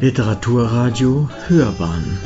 Literaturradio 0.00 1.28
Hörbahn 1.46 2.18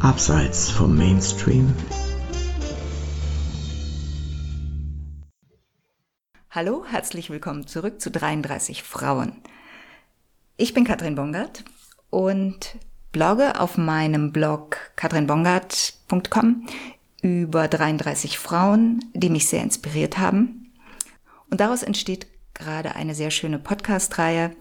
Abseits 0.00 0.70
vom 0.70 0.96
Mainstream 0.96 1.74
Hallo, 6.48 6.86
herzlich 6.88 7.28
willkommen 7.28 7.66
zurück 7.66 8.00
zu 8.00 8.10
33 8.10 8.82
Frauen. 8.82 9.42
Ich 10.56 10.72
bin 10.72 10.84
Katrin 10.84 11.16
Bongard 11.16 11.64
und 12.08 12.76
blogge 13.12 13.60
auf 13.60 13.76
meinem 13.76 14.32
Blog 14.32 14.78
katrinbongard.com 14.96 16.66
über 17.20 17.68
33 17.68 18.38
Frauen, 18.38 19.04
die 19.12 19.28
mich 19.28 19.48
sehr 19.48 19.62
inspiriert 19.62 20.16
haben. 20.16 20.72
Und 21.50 21.60
daraus 21.60 21.82
entsteht 21.82 22.31
gerade 22.62 22.94
eine 22.94 23.14
sehr 23.14 23.32
schöne 23.32 23.58
Podcast-Reihe. 23.58 24.54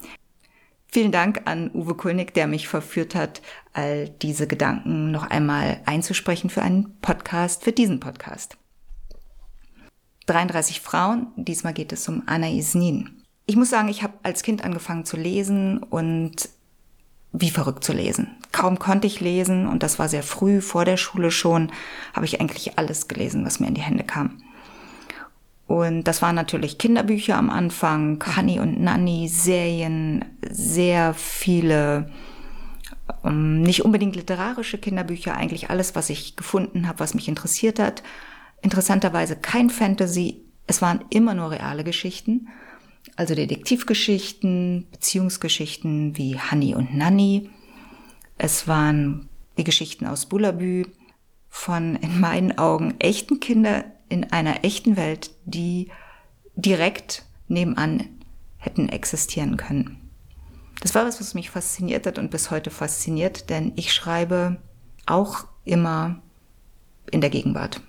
Vielen 0.87 1.11
Dank 1.11 1.43
an 1.45 1.69
Uwe 1.73 1.93
Kulnig, 1.93 2.33
der 2.33 2.47
mich 2.47 2.67
verführt 2.67 3.13
hat, 3.13 3.41
all 3.73 4.09
diese 4.09 4.47
Gedanken 4.47 5.11
noch 5.11 5.29
einmal 5.29 5.79
einzusprechen 5.85 6.49
für 6.49 6.63
einen 6.63 6.99
Podcast, 6.99 7.63
für 7.63 7.71
diesen 7.71 7.99
Podcast. 7.99 8.57
33 10.25 10.81
Frauen, 10.81 11.27
diesmal 11.35 11.73
geht 11.73 11.93
es 11.93 12.07
um 12.09 12.23
Anna 12.25 12.49
Isnin. 12.49 13.23
Ich 13.45 13.55
muss 13.55 13.69
sagen, 13.69 13.87
ich 13.87 14.01
habe 14.01 14.13
als 14.23 14.41
Kind 14.41 14.63
angefangen 14.63 15.05
zu 15.05 15.15
lesen 15.15 15.77
und 15.83 16.49
wie 17.33 17.51
verrückt 17.51 17.83
zu 17.83 17.93
lesen. 17.93 18.35
Kaum 18.51 18.79
konnte 18.79 19.07
ich 19.07 19.19
lesen 19.19 19.67
und 19.67 19.83
das 19.83 19.99
war 19.99 20.09
sehr 20.09 20.23
früh, 20.23 20.59
vor 20.59 20.85
der 20.85 20.97
Schule 20.97 21.31
schon, 21.31 21.71
habe 22.13 22.25
ich 22.25 22.41
eigentlich 22.41 22.77
alles 22.77 23.07
gelesen, 23.07 23.45
was 23.45 23.59
mir 23.59 23.67
in 23.67 23.75
die 23.75 23.81
Hände 23.81 24.03
kam. 24.03 24.41
Und 25.71 26.03
das 26.03 26.21
waren 26.21 26.35
natürlich 26.35 26.77
Kinderbücher 26.77 27.37
am 27.37 27.49
Anfang, 27.49 28.21
Honey 28.35 28.59
und 28.59 28.81
Nanny, 28.81 29.29
Serien, 29.29 30.25
sehr 30.41 31.13
viele, 31.13 32.11
um, 33.23 33.31
ähm, 33.31 33.61
nicht 33.61 33.85
unbedingt 33.85 34.17
literarische 34.17 34.77
Kinderbücher, 34.77 35.33
eigentlich 35.33 35.69
alles, 35.69 35.95
was 35.95 36.09
ich 36.09 36.35
gefunden 36.35 36.89
habe, 36.89 36.99
was 36.99 37.13
mich 37.13 37.29
interessiert 37.29 37.79
hat. 37.79 38.03
Interessanterweise 38.61 39.37
kein 39.37 39.69
Fantasy, 39.69 40.41
es 40.67 40.81
waren 40.81 41.05
immer 41.09 41.35
nur 41.35 41.51
reale 41.51 41.85
Geschichten, 41.85 42.49
also 43.15 43.33
Detektivgeschichten, 43.33 44.87
Beziehungsgeschichten 44.91 46.17
wie 46.17 46.37
Honey 46.37 46.75
und 46.75 46.97
Nanny. 46.97 47.49
Es 48.37 48.67
waren 48.67 49.29
die 49.57 49.63
Geschichten 49.63 50.05
aus 50.05 50.25
Bullabü 50.25 50.83
von 51.47 51.95
in 51.95 52.19
meinen 52.19 52.57
Augen 52.57 52.95
echten 52.99 53.39
Kinder 53.39 53.85
in 54.11 54.31
einer 54.31 54.63
echten 54.63 54.97
Welt, 54.97 55.31
die 55.45 55.89
direkt 56.55 57.25
nebenan 57.47 58.09
hätten 58.57 58.89
existieren 58.89 59.57
können. 59.57 60.09
Das 60.81 60.95
war 60.95 61.05
was, 61.05 61.19
was 61.19 61.33
mich 61.33 61.49
fasziniert 61.49 62.05
hat 62.05 62.19
und 62.19 62.31
bis 62.31 62.51
heute 62.51 62.71
fasziniert, 62.71 63.49
denn 63.49 63.71
ich 63.75 63.93
schreibe 63.93 64.57
auch 65.05 65.45
immer 65.63 66.21
in 67.11 67.21
der 67.21 67.29
Gegenwart. 67.29 67.81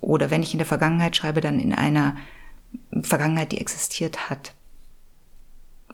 Oder 0.00 0.30
wenn 0.30 0.42
ich 0.42 0.52
in 0.52 0.58
der 0.58 0.66
Vergangenheit 0.66 1.16
schreibe, 1.16 1.40
dann 1.40 1.58
in 1.58 1.74
einer 1.74 2.16
Vergangenheit, 3.02 3.52
die 3.52 3.60
existiert 3.60 4.28
hat. 4.30 4.54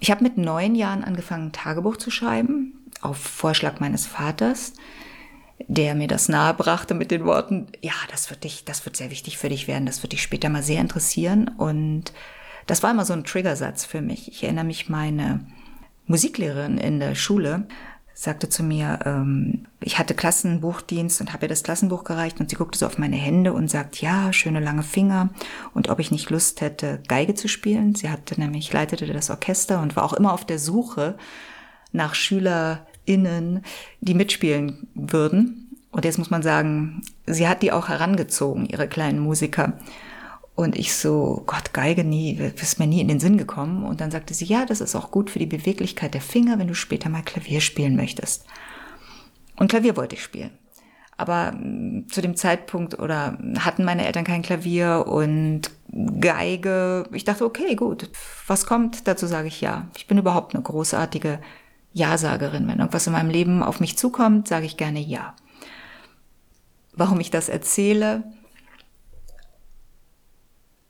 Ich 0.00 0.10
habe 0.10 0.24
mit 0.24 0.38
neun 0.38 0.74
Jahren 0.74 1.04
angefangen, 1.04 1.52
Tagebuch 1.52 1.96
zu 1.96 2.10
schreiben, 2.10 2.86
auf 3.00 3.18
Vorschlag 3.18 3.80
meines 3.80 4.06
Vaters 4.06 4.72
der 5.68 5.94
mir 5.94 6.08
das 6.08 6.28
nahebrachte 6.28 6.94
mit 6.94 7.10
den 7.10 7.24
Worten, 7.24 7.68
ja, 7.82 7.92
das 8.10 8.30
wird 8.30 8.44
dich, 8.44 8.64
das 8.64 8.84
wird 8.84 8.96
sehr 8.96 9.10
wichtig 9.10 9.38
für 9.38 9.48
dich 9.48 9.68
werden, 9.68 9.86
das 9.86 10.02
wird 10.02 10.12
dich 10.12 10.22
später 10.22 10.48
mal 10.48 10.62
sehr 10.62 10.80
interessieren. 10.80 11.48
Und 11.48 12.12
das 12.66 12.82
war 12.82 12.90
immer 12.90 13.04
so 13.04 13.12
ein 13.12 13.24
Triggersatz 13.24 13.84
für 13.84 14.00
mich. 14.00 14.28
Ich 14.28 14.42
erinnere 14.42 14.64
mich, 14.64 14.88
meine 14.88 15.40
Musiklehrerin 16.06 16.78
in 16.78 17.00
der 17.00 17.14
Schule 17.14 17.66
sagte 18.20 18.50
zu 18.50 18.62
mir, 18.62 18.98
ähm, 19.06 19.66
ich 19.80 19.98
hatte 19.98 20.14
Klassenbuchdienst 20.14 21.22
und 21.22 21.32
habe 21.32 21.46
ihr 21.46 21.48
das 21.48 21.62
Klassenbuch 21.62 22.04
gereicht 22.04 22.38
und 22.38 22.50
sie 22.50 22.56
guckte 22.56 22.78
so 22.78 22.84
auf 22.84 22.98
meine 22.98 23.16
Hände 23.16 23.54
und 23.54 23.70
sagt, 23.70 24.02
ja, 24.02 24.30
schöne 24.34 24.60
lange 24.60 24.82
Finger 24.82 25.30
und 25.72 25.88
ob 25.88 26.00
ich 26.00 26.10
nicht 26.10 26.28
Lust 26.28 26.60
hätte, 26.60 27.00
Geige 27.08 27.34
zu 27.34 27.48
spielen. 27.48 27.94
Sie 27.94 28.10
hatte 28.10 28.38
nämlich, 28.38 28.70
leitete 28.72 29.06
das 29.06 29.30
Orchester 29.30 29.80
und 29.80 29.96
war 29.96 30.04
auch 30.04 30.12
immer 30.12 30.34
auf 30.34 30.44
der 30.44 30.58
Suche 30.58 31.16
nach 31.92 32.14
Schüler, 32.14 32.86
KollegInnen, 33.10 33.62
die 34.00 34.14
mitspielen 34.14 34.88
würden. 34.94 35.76
Und 35.90 36.04
jetzt 36.04 36.18
muss 36.18 36.30
man 36.30 36.42
sagen, 36.42 37.02
sie 37.26 37.48
hat 37.48 37.62
die 37.62 37.72
auch 37.72 37.88
herangezogen, 37.88 38.66
ihre 38.66 38.88
kleinen 38.88 39.18
Musiker. 39.18 39.78
Und 40.54 40.76
ich 40.76 40.94
so, 40.94 41.42
Gott, 41.46 41.72
Geige 41.72 42.04
nie, 42.04 42.34
ist 42.34 42.78
mir 42.78 42.86
nie 42.86 43.00
in 43.00 43.08
den 43.08 43.20
Sinn 43.20 43.38
gekommen. 43.38 43.84
Und 43.84 44.00
dann 44.00 44.10
sagte 44.10 44.34
sie, 44.34 44.44
ja, 44.44 44.66
das 44.66 44.80
ist 44.80 44.94
auch 44.94 45.10
gut 45.10 45.30
für 45.30 45.38
die 45.38 45.46
Beweglichkeit 45.46 46.14
der 46.14 46.20
Finger, 46.20 46.58
wenn 46.58 46.68
du 46.68 46.74
später 46.74 47.08
mal 47.08 47.22
Klavier 47.22 47.60
spielen 47.60 47.96
möchtest. 47.96 48.46
Und 49.56 49.68
Klavier 49.68 49.96
wollte 49.96 50.14
ich 50.14 50.22
spielen. 50.22 50.50
Aber 51.16 51.52
mm, 51.52 52.08
zu 52.08 52.22
dem 52.22 52.36
Zeitpunkt 52.36 52.98
oder 52.98 53.38
hatten 53.58 53.84
meine 53.84 54.06
Eltern 54.06 54.24
kein 54.24 54.42
Klavier 54.42 55.06
und 55.06 55.70
Geige. 56.20 57.08
Ich 57.12 57.24
dachte, 57.24 57.44
okay, 57.44 57.74
gut. 57.74 58.10
Was 58.46 58.64
kommt? 58.64 59.08
Dazu 59.08 59.26
sage 59.26 59.48
ich 59.48 59.60
ja. 59.60 59.88
Ich 59.96 60.06
bin 60.06 60.18
überhaupt 60.18 60.54
eine 60.54 60.62
großartige 60.62 61.40
Ja-Sagerin. 61.92 62.68
Wenn 62.68 62.78
irgendwas 62.78 63.06
in 63.06 63.12
meinem 63.12 63.30
Leben 63.30 63.62
auf 63.62 63.80
mich 63.80 63.98
zukommt, 63.98 64.48
sage 64.48 64.66
ich 64.66 64.76
gerne 64.76 65.00
Ja. 65.00 65.34
Warum 66.92 67.20
ich 67.20 67.30
das 67.30 67.48
erzähle? 67.48 68.24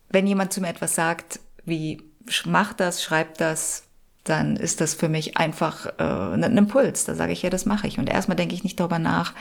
Wenn 0.09 0.27
jemand 0.27 0.53
zu 0.53 0.60
mir 0.60 0.69
etwas 0.69 0.94
sagt, 0.94 1.41
wie 1.65 2.03
mach 2.47 2.72
das, 2.72 3.03
schreib 3.03 3.39
das, 3.39 3.84
dann 4.25 4.56
ist 4.56 4.81
das 4.81 4.94
für 4.94 5.09
mich 5.09 5.37
einfach 5.37 5.87
äh, 5.99 6.03
ein 6.03 6.56
Impuls. 6.56 7.05
Da 7.05 7.15
sage 7.15 7.33
ich, 7.33 7.43
ja, 7.43 7.50
das 7.50 7.66
mache 7.66 7.87
ich. 7.87 7.99
Und 7.99 8.09
erstmal 8.09 8.37
denke 8.37 8.55
ich 8.55 8.65
nicht 8.65 8.78
darüber 8.81 8.99
nach, 8.99 9.34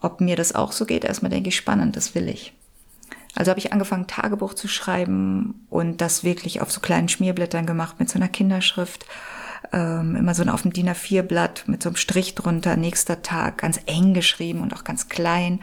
ob 0.00 0.20
mir 0.20 0.36
das 0.36 0.54
auch 0.54 0.72
so 0.72 0.84
geht. 0.84 1.04
Erstmal 1.04 1.30
denke 1.30 1.48
ich, 1.48 1.56
spannend, 1.56 1.96
das 1.96 2.14
will 2.14 2.28
ich. 2.28 2.52
Also 3.34 3.50
habe 3.50 3.58
ich 3.58 3.72
angefangen, 3.72 4.06
Tagebuch 4.06 4.54
zu 4.54 4.68
schreiben 4.68 5.66
und 5.68 6.00
das 6.00 6.22
wirklich 6.22 6.60
auf 6.60 6.70
so 6.70 6.80
kleinen 6.80 7.08
Schmierblättern 7.08 7.66
gemacht 7.66 7.98
mit 7.98 8.08
so 8.08 8.18
einer 8.18 8.28
Kinderschrift 8.28 9.06
ähm, 9.72 10.16
immer 10.16 10.34
so 10.34 10.44
auf 10.44 10.62
dem 10.62 10.72
DIN 10.72 10.90
A4-Blatt 10.90 11.64
mit 11.66 11.82
so 11.82 11.88
einem 11.88 11.96
Strich 11.96 12.34
drunter, 12.34 12.76
nächster 12.76 13.22
Tag, 13.22 13.58
ganz 13.58 13.80
eng 13.86 14.14
geschrieben 14.14 14.60
und 14.60 14.74
auch 14.74 14.84
ganz 14.84 15.08
klein 15.08 15.60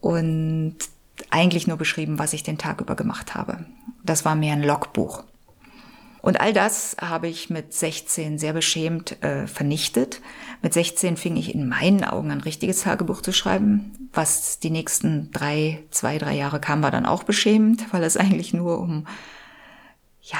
und 0.00 0.76
eigentlich 1.30 1.66
nur 1.66 1.76
beschrieben, 1.76 2.18
was 2.18 2.32
ich 2.32 2.42
den 2.42 2.58
Tag 2.58 2.80
über 2.80 2.94
gemacht 2.94 3.34
habe. 3.34 3.64
Das 4.04 4.24
war 4.24 4.34
mehr 4.34 4.52
ein 4.52 4.62
Logbuch. 4.62 5.24
Und 6.26 6.40
all 6.40 6.52
das 6.52 6.96
habe 7.00 7.28
ich 7.28 7.50
mit 7.50 7.72
16 7.72 8.38
sehr 8.38 8.52
beschämt 8.52 9.22
äh, 9.22 9.46
vernichtet. 9.46 10.20
Mit 10.60 10.74
16 10.74 11.16
fing 11.16 11.36
ich 11.36 11.54
in 11.54 11.68
meinen 11.68 12.02
Augen 12.02 12.32
ein 12.32 12.40
richtiges 12.40 12.82
Tagebuch 12.82 13.22
zu 13.22 13.32
schreiben. 13.32 14.08
Was 14.12 14.58
die 14.58 14.70
nächsten 14.70 15.30
drei, 15.30 15.84
zwei, 15.90 16.18
drei 16.18 16.34
Jahre 16.34 16.58
kam, 16.58 16.82
war 16.82 16.90
dann 16.90 17.06
auch 17.06 17.22
beschämend, 17.22 17.92
weil 17.92 18.02
es 18.02 18.16
eigentlich 18.16 18.52
nur 18.52 18.80
um, 18.80 19.06
ja, 20.20 20.38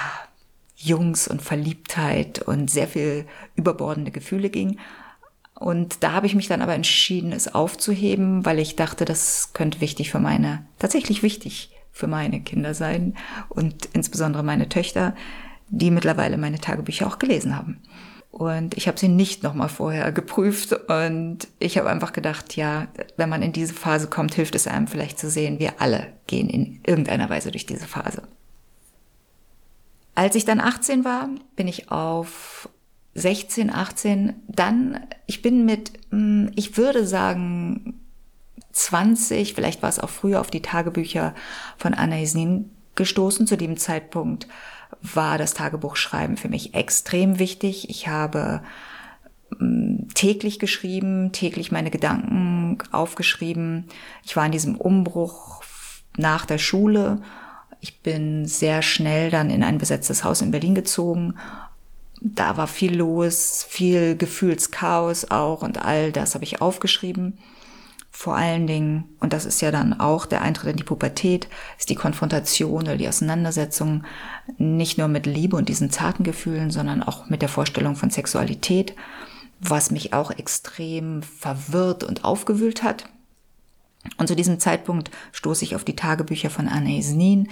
Jungs 0.76 1.26
und 1.26 1.42
Verliebtheit 1.42 2.40
und 2.40 2.70
sehr 2.70 2.86
viel 2.86 3.26
überbordende 3.54 4.10
Gefühle 4.10 4.50
ging. 4.50 4.78
Und 5.58 6.02
da 6.02 6.12
habe 6.12 6.26
ich 6.26 6.34
mich 6.34 6.48
dann 6.48 6.60
aber 6.60 6.74
entschieden, 6.74 7.32
es 7.32 7.54
aufzuheben, 7.54 8.44
weil 8.44 8.58
ich 8.58 8.76
dachte, 8.76 9.06
das 9.06 9.52
könnte 9.54 9.80
wichtig 9.80 10.10
für 10.10 10.20
meine, 10.20 10.66
tatsächlich 10.78 11.22
wichtig 11.22 11.70
für 11.92 12.06
meine 12.06 12.42
Kinder 12.42 12.74
sein 12.74 13.14
und 13.48 13.86
insbesondere 13.94 14.42
meine 14.42 14.68
Töchter, 14.68 15.14
die 15.68 15.90
mittlerweile 15.90 16.36
meine 16.36 16.60
Tagebücher 16.60 17.06
auch 17.06 17.18
gelesen 17.18 17.56
haben. 17.56 17.80
Und 18.30 18.76
ich 18.76 18.86
habe 18.86 18.98
sie 18.98 19.08
nicht 19.08 19.42
nochmal 19.42 19.70
vorher 19.70 20.12
geprüft 20.12 20.74
und 20.74 21.48
ich 21.58 21.78
habe 21.78 21.88
einfach 21.88 22.12
gedacht, 22.12 22.54
ja, 22.54 22.88
wenn 23.16 23.30
man 23.30 23.40
in 23.40 23.54
diese 23.54 23.72
Phase 23.72 24.08
kommt, 24.08 24.34
hilft 24.34 24.54
es 24.54 24.66
einem 24.66 24.88
vielleicht 24.88 25.18
zu 25.18 25.30
sehen, 25.30 25.58
wir 25.58 25.80
alle 25.80 26.08
gehen 26.26 26.50
in 26.50 26.80
irgendeiner 26.86 27.30
Weise 27.30 27.50
durch 27.50 27.64
diese 27.64 27.86
Phase. 27.86 28.24
Als 30.16 30.34
ich 30.34 30.46
dann 30.46 30.60
18 30.60 31.04
war, 31.04 31.28
bin 31.56 31.68
ich 31.68 31.92
auf 31.92 32.70
16, 33.14 33.70
18, 33.70 34.34
dann, 34.48 34.98
ich 35.26 35.42
bin 35.42 35.66
mit, 35.66 35.92
hm, 36.10 36.50
ich 36.56 36.78
würde 36.78 37.06
sagen, 37.06 38.00
20, 38.72 39.52
vielleicht 39.52 39.82
war 39.82 39.90
es 39.90 39.98
auch 39.98 40.08
früher 40.08 40.40
auf 40.40 40.50
die 40.50 40.62
Tagebücher 40.62 41.34
von 41.76 41.92
Anna 41.92 42.18
Isnin 42.18 42.70
gestoßen. 42.94 43.46
Zu 43.46 43.56
dem 43.56 43.76
Zeitpunkt 43.76 44.48
war 45.02 45.36
das 45.36 45.52
Tagebuchschreiben 45.52 46.38
für 46.38 46.48
mich 46.48 46.72
extrem 46.72 47.38
wichtig. 47.38 47.90
Ich 47.90 48.08
habe 48.08 48.62
hm, 49.58 50.08
täglich 50.14 50.58
geschrieben, 50.58 51.32
täglich 51.32 51.70
meine 51.72 51.90
Gedanken 51.90 52.78
aufgeschrieben. 52.90 53.84
Ich 54.24 54.34
war 54.34 54.46
in 54.46 54.52
diesem 54.52 54.76
Umbruch 54.76 55.62
nach 56.16 56.46
der 56.46 56.58
Schule 56.58 57.20
ich 57.86 58.00
bin 58.00 58.46
sehr 58.46 58.82
schnell 58.82 59.30
dann 59.30 59.48
in 59.48 59.62
ein 59.62 59.78
besetztes 59.78 60.24
Haus 60.24 60.40
in 60.40 60.50
Berlin 60.50 60.74
gezogen. 60.74 61.34
Da 62.20 62.56
war 62.56 62.66
viel 62.66 62.96
los, 62.96 63.64
viel 63.68 64.16
Gefühlschaos 64.16 65.30
auch 65.30 65.62
und 65.62 65.84
all 65.84 66.10
das 66.10 66.34
habe 66.34 66.42
ich 66.42 66.60
aufgeschrieben. 66.60 67.38
vor 68.10 68.34
allen 68.34 68.66
Dingen, 68.66 69.04
und 69.20 69.34
das 69.34 69.44
ist 69.44 69.60
ja 69.60 69.70
dann 69.70 70.00
auch 70.00 70.24
der 70.24 70.40
Eintritt 70.40 70.70
in 70.70 70.76
die 70.78 70.84
Pubertät, 70.84 71.48
ist 71.78 71.90
die 71.90 71.94
Konfrontation 71.94 72.84
oder 72.84 72.96
die 72.96 73.08
Auseinandersetzung 73.08 74.04
nicht 74.56 74.96
nur 74.96 75.06
mit 75.06 75.26
Liebe 75.26 75.54
und 75.54 75.68
diesen 75.68 75.90
zarten 75.90 76.24
Gefühlen, 76.24 76.70
sondern 76.70 77.02
auch 77.02 77.28
mit 77.28 77.42
der 77.42 77.50
Vorstellung 77.50 77.94
von 77.94 78.08
Sexualität, 78.08 78.96
was 79.60 79.90
mich 79.90 80.14
auch 80.14 80.30
extrem 80.30 81.22
verwirrt 81.22 82.04
und 82.04 82.24
aufgewühlt 82.24 82.82
hat. 82.82 83.04
Und 84.16 84.28
zu 84.28 84.34
diesem 84.34 84.58
Zeitpunkt 84.60 85.10
stoße 85.32 85.64
ich 85.64 85.76
auf 85.76 85.84
die 85.84 85.96
Tagebücher 85.96 86.48
von 86.48 86.68
Anne 86.68 86.98
Nin, 86.98 87.48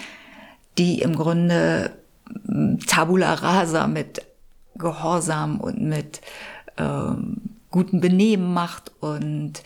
die 0.78 1.00
im 1.00 1.16
Grunde 1.16 1.92
hm, 2.46 2.78
Tabula 2.86 3.34
rasa 3.34 3.86
mit 3.86 4.22
Gehorsam 4.76 5.60
und 5.60 5.80
mit 5.80 6.20
ähm, 6.78 7.40
gutem 7.70 8.00
Benehmen 8.00 8.52
macht 8.52 8.92
und 9.00 9.62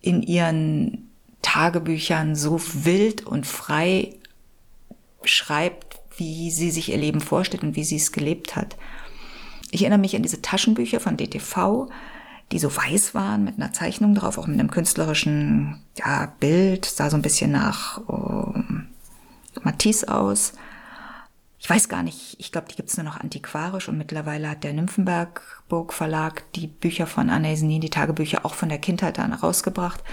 in 0.00 0.22
ihren 0.22 1.10
Tagebüchern 1.42 2.36
so 2.36 2.60
wild 2.84 3.26
und 3.26 3.46
frei 3.46 4.14
schreibt, 5.24 6.00
wie 6.16 6.50
sie 6.50 6.70
sich 6.70 6.90
ihr 6.90 6.98
Leben 6.98 7.20
vorstellt 7.20 7.62
und 7.62 7.76
wie 7.76 7.84
sie 7.84 7.96
es 7.96 8.12
gelebt 8.12 8.56
hat. 8.56 8.76
Ich 9.70 9.82
erinnere 9.82 9.98
mich 9.98 10.14
an 10.14 10.22
diese 10.22 10.42
Taschenbücher 10.42 11.00
von 11.00 11.16
DTV, 11.16 11.88
die 12.52 12.58
so 12.58 12.74
weiß 12.74 13.14
waren 13.14 13.44
mit 13.44 13.56
einer 13.56 13.72
Zeichnung 13.72 14.14
drauf, 14.14 14.38
auch 14.38 14.46
mit 14.46 14.60
einem 14.60 14.70
künstlerischen 14.70 15.82
ja, 15.98 16.32
Bild, 16.38 16.84
sah 16.84 17.10
so 17.10 17.16
ein 17.16 17.22
bisschen 17.22 17.50
nach 17.50 18.00
oh, 18.06 18.54
Matisse 19.62 20.12
aus. 20.12 20.52
Ich 21.58 21.70
weiß 21.70 21.88
gar 21.88 22.02
nicht, 22.02 22.36
ich 22.38 22.52
glaube, 22.52 22.68
die 22.70 22.76
gibt 22.76 22.90
es 22.90 22.96
nur 22.98 23.04
noch 23.04 23.18
antiquarisch 23.18 23.88
und 23.88 23.96
mittlerweile 23.96 24.50
hat 24.50 24.64
der 24.64 24.74
Nymphenberg 24.74 25.62
Burg 25.68 25.94
Verlag 25.94 26.44
die 26.52 26.66
Bücher 26.66 27.06
von 27.06 27.30
Anna 27.30 27.50
Esenin, 27.52 27.80
die 27.80 27.90
Tagebücher 27.90 28.44
auch 28.44 28.54
von 28.54 28.68
der 28.68 28.78
Kindheit 28.78 29.18
an 29.18 29.32
rausgebracht. 29.32 30.04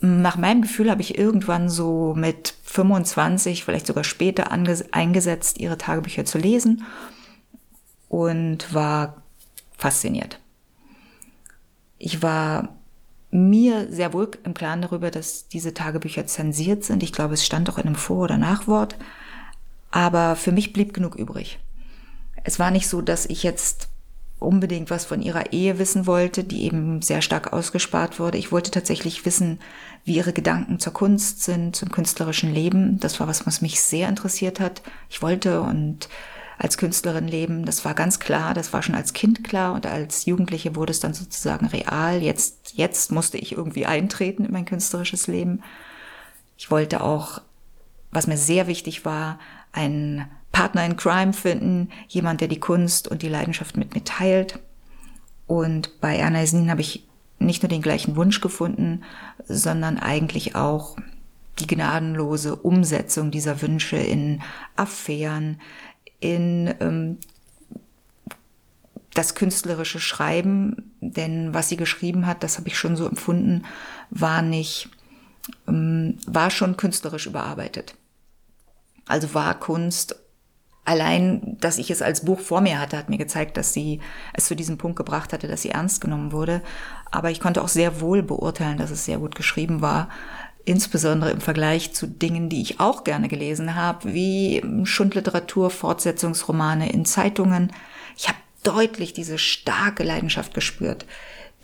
Nach 0.00 0.36
meinem 0.36 0.60
Gefühl 0.60 0.90
habe 0.90 1.00
ich 1.00 1.16
irgendwann 1.16 1.70
so 1.70 2.14
mit 2.14 2.54
25, 2.64 3.64
vielleicht 3.64 3.86
sogar 3.86 4.04
später 4.04 4.52
eingesetzt, 4.52 5.58
ihre 5.58 5.78
Tagebücher 5.78 6.26
zu 6.26 6.36
lesen 6.36 6.84
und 8.08 8.74
war 8.74 9.22
fasziniert. 9.78 10.38
Ich 11.98 12.22
war 12.22 12.76
mir 13.34 13.92
sehr 13.92 14.12
wohl 14.12 14.30
im 14.44 14.54
Klaren 14.54 14.82
darüber, 14.82 15.10
dass 15.10 15.48
diese 15.48 15.74
Tagebücher 15.74 16.26
zensiert 16.26 16.84
sind. 16.84 17.02
Ich 17.02 17.12
glaube, 17.12 17.34
es 17.34 17.44
stand 17.44 17.68
auch 17.68 17.78
in 17.78 17.86
einem 17.86 17.96
Vor- 17.96 18.24
oder 18.24 18.38
Nachwort. 18.38 18.96
Aber 19.90 20.36
für 20.36 20.52
mich 20.52 20.72
blieb 20.72 20.94
genug 20.94 21.16
übrig. 21.16 21.58
Es 22.44 22.58
war 22.58 22.70
nicht 22.70 22.88
so, 22.88 23.02
dass 23.02 23.26
ich 23.26 23.42
jetzt 23.42 23.88
unbedingt 24.38 24.90
was 24.90 25.04
von 25.04 25.20
ihrer 25.20 25.52
Ehe 25.52 25.78
wissen 25.78 26.06
wollte, 26.06 26.44
die 26.44 26.64
eben 26.64 27.02
sehr 27.02 27.22
stark 27.22 27.52
ausgespart 27.52 28.20
wurde. 28.20 28.38
Ich 28.38 28.52
wollte 28.52 28.70
tatsächlich 28.70 29.24
wissen, 29.24 29.58
wie 30.04 30.16
ihre 30.16 30.32
Gedanken 30.32 30.78
zur 30.78 30.92
Kunst 30.92 31.42
sind, 31.42 31.74
zum 31.74 31.90
künstlerischen 31.90 32.52
Leben. 32.54 33.00
Das 33.00 33.18
war 33.18 33.26
was, 33.26 33.46
was 33.46 33.62
mich 33.62 33.80
sehr 33.80 34.08
interessiert 34.08 34.60
hat. 34.60 34.82
Ich 35.08 35.22
wollte 35.22 35.62
und 35.62 36.08
als 36.58 36.78
Künstlerin 36.78 37.28
leben. 37.28 37.64
Das 37.64 37.84
war 37.84 37.94
ganz 37.94 38.20
klar. 38.20 38.54
Das 38.54 38.72
war 38.72 38.82
schon 38.82 38.94
als 38.94 39.12
Kind 39.12 39.44
klar 39.44 39.74
und 39.74 39.86
als 39.86 40.26
Jugendliche 40.26 40.76
wurde 40.76 40.92
es 40.92 41.00
dann 41.00 41.14
sozusagen 41.14 41.66
real. 41.66 42.22
Jetzt, 42.22 42.74
jetzt 42.74 43.12
musste 43.12 43.38
ich 43.38 43.52
irgendwie 43.52 43.86
eintreten 43.86 44.44
in 44.44 44.52
mein 44.52 44.64
künstlerisches 44.64 45.26
Leben. 45.26 45.62
Ich 46.56 46.70
wollte 46.70 47.02
auch, 47.02 47.40
was 48.10 48.26
mir 48.26 48.36
sehr 48.36 48.66
wichtig 48.66 49.04
war, 49.04 49.38
einen 49.72 50.26
Partner 50.52 50.86
in 50.86 50.96
Crime 50.96 51.32
finden, 51.32 51.90
jemand, 52.06 52.40
der 52.40 52.48
die 52.48 52.60
Kunst 52.60 53.08
und 53.08 53.22
die 53.22 53.28
Leidenschaft 53.28 53.76
mit 53.76 53.94
mir 53.94 54.04
teilt. 54.04 54.60
Und 55.46 56.00
bei 56.00 56.16
Erna 56.16 56.42
Esnin 56.42 56.70
habe 56.70 56.80
ich 56.80 57.06
nicht 57.38 57.62
nur 57.62 57.68
den 57.68 57.82
gleichen 57.82 58.16
Wunsch 58.16 58.40
gefunden, 58.40 59.02
sondern 59.46 59.98
eigentlich 59.98 60.54
auch 60.54 60.96
die 61.58 61.66
gnadenlose 61.66 62.56
Umsetzung 62.56 63.30
dieser 63.30 63.62
Wünsche 63.62 63.96
in 63.96 64.40
Affären, 64.76 65.60
in 66.24 66.74
ähm, 66.80 67.18
das 69.12 69.34
künstlerische 69.34 70.00
Schreiben, 70.00 70.96
denn 71.00 71.52
was 71.52 71.68
sie 71.68 71.76
geschrieben 71.76 72.26
hat, 72.26 72.42
das 72.42 72.56
habe 72.56 72.68
ich 72.68 72.78
schon 72.78 72.96
so 72.96 73.06
empfunden, 73.06 73.64
war 74.08 74.40
nicht, 74.40 74.88
ähm, 75.68 76.16
war 76.26 76.50
schon 76.50 76.78
künstlerisch 76.78 77.26
überarbeitet. 77.26 77.94
Also 79.06 79.34
war 79.34 79.60
Kunst 79.60 80.16
allein, 80.86 81.58
dass 81.60 81.76
ich 81.76 81.90
es 81.90 82.00
als 82.00 82.24
Buch 82.24 82.40
vor 82.40 82.62
mir 82.62 82.80
hatte, 82.80 82.96
hat 82.96 83.10
mir 83.10 83.18
gezeigt, 83.18 83.58
dass 83.58 83.74
sie 83.74 84.00
es 84.32 84.46
zu 84.46 84.56
diesem 84.56 84.78
Punkt 84.78 84.96
gebracht 84.96 85.34
hatte, 85.34 85.46
dass 85.46 85.60
sie 85.60 85.70
ernst 85.70 86.00
genommen 86.00 86.32
wurde. 86.32 86.62
Aber 87.10 87.30
ich 87.30 87.40
konnte 87.40 87.62
auch 87.62 87.68
sehr 87.68 88.00
wohl 88.00 88.22
beurteilen, 88.22 88.78
dass 88.78 88.90
es 88.90 89.04
sehr 89.04 89.18
gut 89.18 89.34
geschrieben 89.34 89.82
war. 89.82 90.08
Insbesondere 90.66 91.30
im 91.30 91.40
Vergleich 91.40 91.92
zu 91.92 92.06
Dingen, 92.06 92.48
die 92.48 92.62
ich 92.62 92.80
auch 92.80 93.04
gerne 93.04 93.28
gelesen 93.28 93.74
habe, 93.74 94.14
wie 94.14 94.62
Schundliteratur, 94.84 95.68
Fortsetzungsromane 95.68 96.90
in 96.90 97.04
Zeitungen. 97.04 97.70
Ich 98.16 98.28
habe 98.28 98.38
deutlich 98.62 99.12
diese 99.12 99.36
starke 99.36 100.04
Leidenschaft 100.04 100.54
gespürt, 100.54 101.04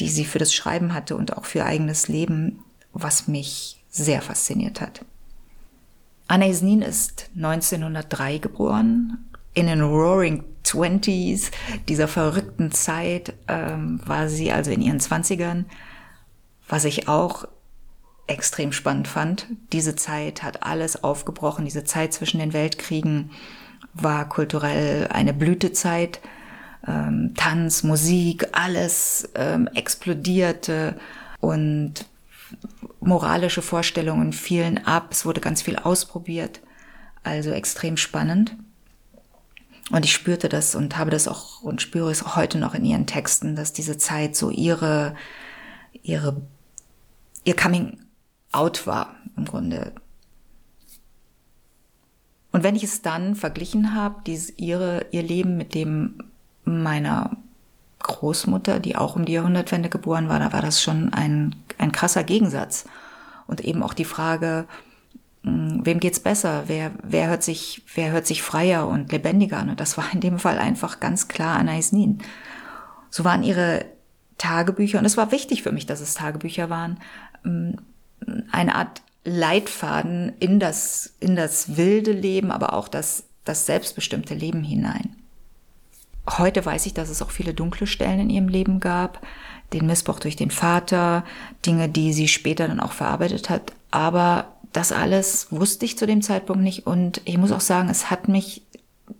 die 0.00 0.10
sie 0.10 0.26
für 0.26 0.38
das 0.38 0.52
Schreiben 0.52 0.92
hatte 0.92 1.16
und 1.16 1.36
auch 1.36 1.46
für 1.46 1.64
eigenes 1.64 2.08
Leben, 2.08 2.62
was 2.92 3.26
mich 3.26 3.82
sehr 3.88 4.20
fasziniert 4.20 4.80
hat. 4.82 5.04
Anna 6.28 6.46
Isnin 6.46 6.82
ist 6.82 7.30
1903 7.34 8.38
geboren. 8.38 9.18
In 9.54 9.66
den 9.66 9.80
Roaring 9.80 10.44
Twenties 10.62 11.50
dieser 11.88 12.06
verrückten 12.06 12.70
Zeit 12.70 13.34
ähm, 13.48 14.00
war 14.04 14.28
sie 14.28 14.52
also 14.52 14.70
in 14.70 14.82
ihren 14.82 15.00
Zwanzigern. 15.00 15.66
Was 16.68 16.84
ich 16.84 17.08
auch 17.08 17.48
extrem 18.30 18.72
spannend 18.72 19.08
fand. 19.08 19.46
Diese 19.72 19.96
Zeit 19.96 20.42
hat 20.42 20.62
alles 20.62 21.02
aufgebrochen. 21.02 21.64
Diese 21.64 21.84
Zeit 21.84 22.14
zwischen 22.14 22.38
den 22.38 22.52
Weltkriegen 22.52 23.30
war 23.92 24.28
kulturell 24.28 25.08
eine 25.08 25.34
Blütezeit. 25.34 26.20
Ähm, 26.86 27.34
Tanz, 27.36 27.82
Musik, 27.82 28.48
alles 28.52 29.28
ähm, 29.34 29.68
explodierte 29.74 30.98
und 31.40 32.06
moralische 33.00 33.62
Vorstellungen 33.62 34.32
fielen 34.32 34.84
ab, 34.86 35.08
es 35.10 35.24
wurde 35.24 35.40
ganz 35.40 35.62
viel 35.62 35.76
ausprobiert, 35.76 36.60
also 37.22 37.50
extrem 37.50 37.96
spannend. 37.96 38.56
Und 39.90 40.04
ich 40.04 40.12
spürte 40.12 40.48
das 40.48 40.74
und 40.74 40.96
habe 40.96 41.10
das 41.10 41.26
auch 41.26 41.62
und 41.62 41.82
spüre 41.82 42.10
es 42.10 42.24
auch 42.24 42.36
heute 42.36 42.58
noch 42.58 42.74
in 42.74 42.84
ihren 42.84 43.06
Texten, 43.06 43.56
dass 43.56 43.72
diese 43.72 43.98
Zeit 43.98 44.36
so 44.36 44.50
ihre, 44.50 45.16
ihre, 46.02 46.40
ihr 47.44 47.56
Coming 47.56 47.98
Out 48.52 48.86
war 48.86 49.16
im 49.36 49.44
Grunde. 49.44 49.92
Und 52.52 52.64
wenn 52.64 52.74
ich 52.74 52.84
es 52.84 53.02
dann 53.02 53.36
verglichen 53.36 53.94
habe, 53.94 54.22
dieses 54.26 54.58
ihre, 54.58 55.06
ihr 55.12 55.22
Leben 55.22 55.56
mit 55.56 55.74
dem 55.74 56.18
meiner 56.64 57.36
Großmutter, 58.00 58.80
die 58.80 58.96
auch 58.96 59.16
um 59.16 59.24
die 59.24 59.32
Jahrhundertwende 59.32 59.88
geboren 59.88 60.28
war, 60.28 60.38
da 60.38 60.52
war 60.52 60.62
das 60.62 60.82
schon 60.82 61.12
ein, 61.12 61.54
ein 61.78 61.92
krasser 61.92 62.24
Gegensatz. 62.24 62.86
Und 63.46 63.60
eben 63.60 63.82
auch 63.82 63.94
die 63.94 64.04
Frage, 64.04 64.66
hm, 65.42 65.84
wem 65.84 66.00
geht's 66.00 66.20
besser? 66.20 66.64
Wer, 66.66 66.92
wer 67.02 67.28
hört 67.28 67.42
sich, 67.42 67.82
wer 67.94 68.10
hört 68.10 68.26
sich 68.26 68.42
freier 68.42 68.88
und 68.88 69.12
lebendiger 69.12 69.58
an? 69.58 69.70
Und 69.70 69.80
das 69.80 69.96
war 69.96 70.12
in 70.12 70.20
dem 70.20 70.38
Fall 70.38 70.58
einfach 70.58 71.00
ganz 71.00 71.28
klar 71.28 71.56
Anais 71.56 71.92
Nin. 71.92 72.18
So 73.10 73.24
waren 73.24 73.42
ihre 73.42 73.84
Tagebücher, 74.38 74.98
und 74.98 75.04
es 75.04 75.16
war 75.16 75.32
wichtig 75.32 75.62
für 75.62 75.72
mich, 75.72 75.86
dass 75.86 76.00
es 76.00 76.14
Tagebücher 76.14 76.70
waren, 76.70 76.98
hm, 77.42 77.76
eine 78.50 78.74
Art 78.74 79.02
Leitfaden 79.24 80.32
in 80.40 80.60
das, 80.60 81.14
in 81.20 81.36
das 81.36 81.76
wilde 81.76 82.12
Leben, 82.12 82.50
aber 82.50 82.72
auch 82.72 82.88
das, 82.88 83.24
das 83.44 83.66
selbstbestimmte 83.66 84.34
Leben 84.34 84.62
hinein. 84.62 85.16
Heute 86.38 86.64
weiß 86.64 86.86
ich, 86.86 86.94
dass 86.94 87.08
es 87.08 87.22
auch 87.22 87.30
viele 87.30 87.54
dunkle 87.54 87.86
Stellen 87.86 88.20
in 88.20 88.30
ihrem 88.30 88.48
Leben 88.48 88.80
gab, 88.80 89.26
den 89.72 89.86
Missbrauch 89.86 90.20
durch 90.20 90.36
den 90.36 90.50
Vater, 90.50 91.24
Dinge, 91.66 91.88
die 91.88 92.12
sie 92.12 92.28
später 92.28 92.68
dann 92.68 92.80
auch 92.80 92.92
verarbeitet 92.92 93.50
hat. 93.50 93.72
Aber 93.90 94.52
das 94.72 94.92
alles 94.92 95.48
wusste 95.50 95.84
ich 95.84 95.98
zu 95.98 96.06
dem 96.06 96.22
Zeitpunkt 96.22 96.62
nicht 96.62 96.86
und 96.86 97.20
ich 97.24 97.38
muss 97.38 97.52
auch 97.52 97.60
sagen, 97.60 97.88
es 97.88 98.10
hat 98.10 98.28
mich 98.28 98.62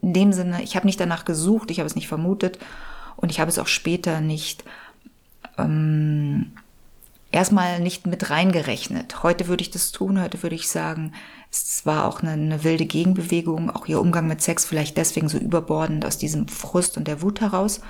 in 0.02 0.12
dem 0.12 0.33
Sinne, 0.33 0.62
ich 0.62 0.76
habe 0.76 0.87
nicht 0.87 1.00
danach 1.00 1.25
gesucht, 1.25 1.71
ich 1.71 1.78
habe 1.78 1.87
es 1.87 1.97
nicht 1.97 2.09
vermutet 2.09 2.59
und 3.16 3.30
ich 3.30 3.40
habe 3.40 3.50
es 3.50 3.59
auch 3.59 3.66
später 3.66 4.21
nicht 4.21 4.64
ähm, 5.59 6.52
erstmal 7.32 7.80
nicht 7.80 8.06
mit 8.06 8.30
reingerechnet. 8.30 9.22
Heute 9.22 9.49
würde 9.49 9.62
ich 9.62 9.70
das 9.70 9.92
tun, 9.92 10.20
heute 10.20 10.42
würde 10.42 10.56
ich 10.56 10.68
sagen, 10.68 11.12
es 11.50 11.84
war 11.84 12.06
auch 12.06 12.22
eine, 12.22 12.32
eine, 12.32 12.64
wilde 12.64 12.87
Gegenbewegung, 12.87 13.70
auch 13.70 13.87
ihr 13.87 14.00
Umgang 14.00 14.26
mit 14.26 14.40
Sex 14.40 14.64
vielleicht 14.64 14.96
deswegen 14.96 15.28
so 15.28 15.38
überbordend 15.38 16.04
aus 16.04 16.18
diesem 16.18 16.49
Frust 16.49 16.96
und 16.96 17.08
der 17.08 17.22
Wut 17.22 17.40
heraus. 17.40 17.80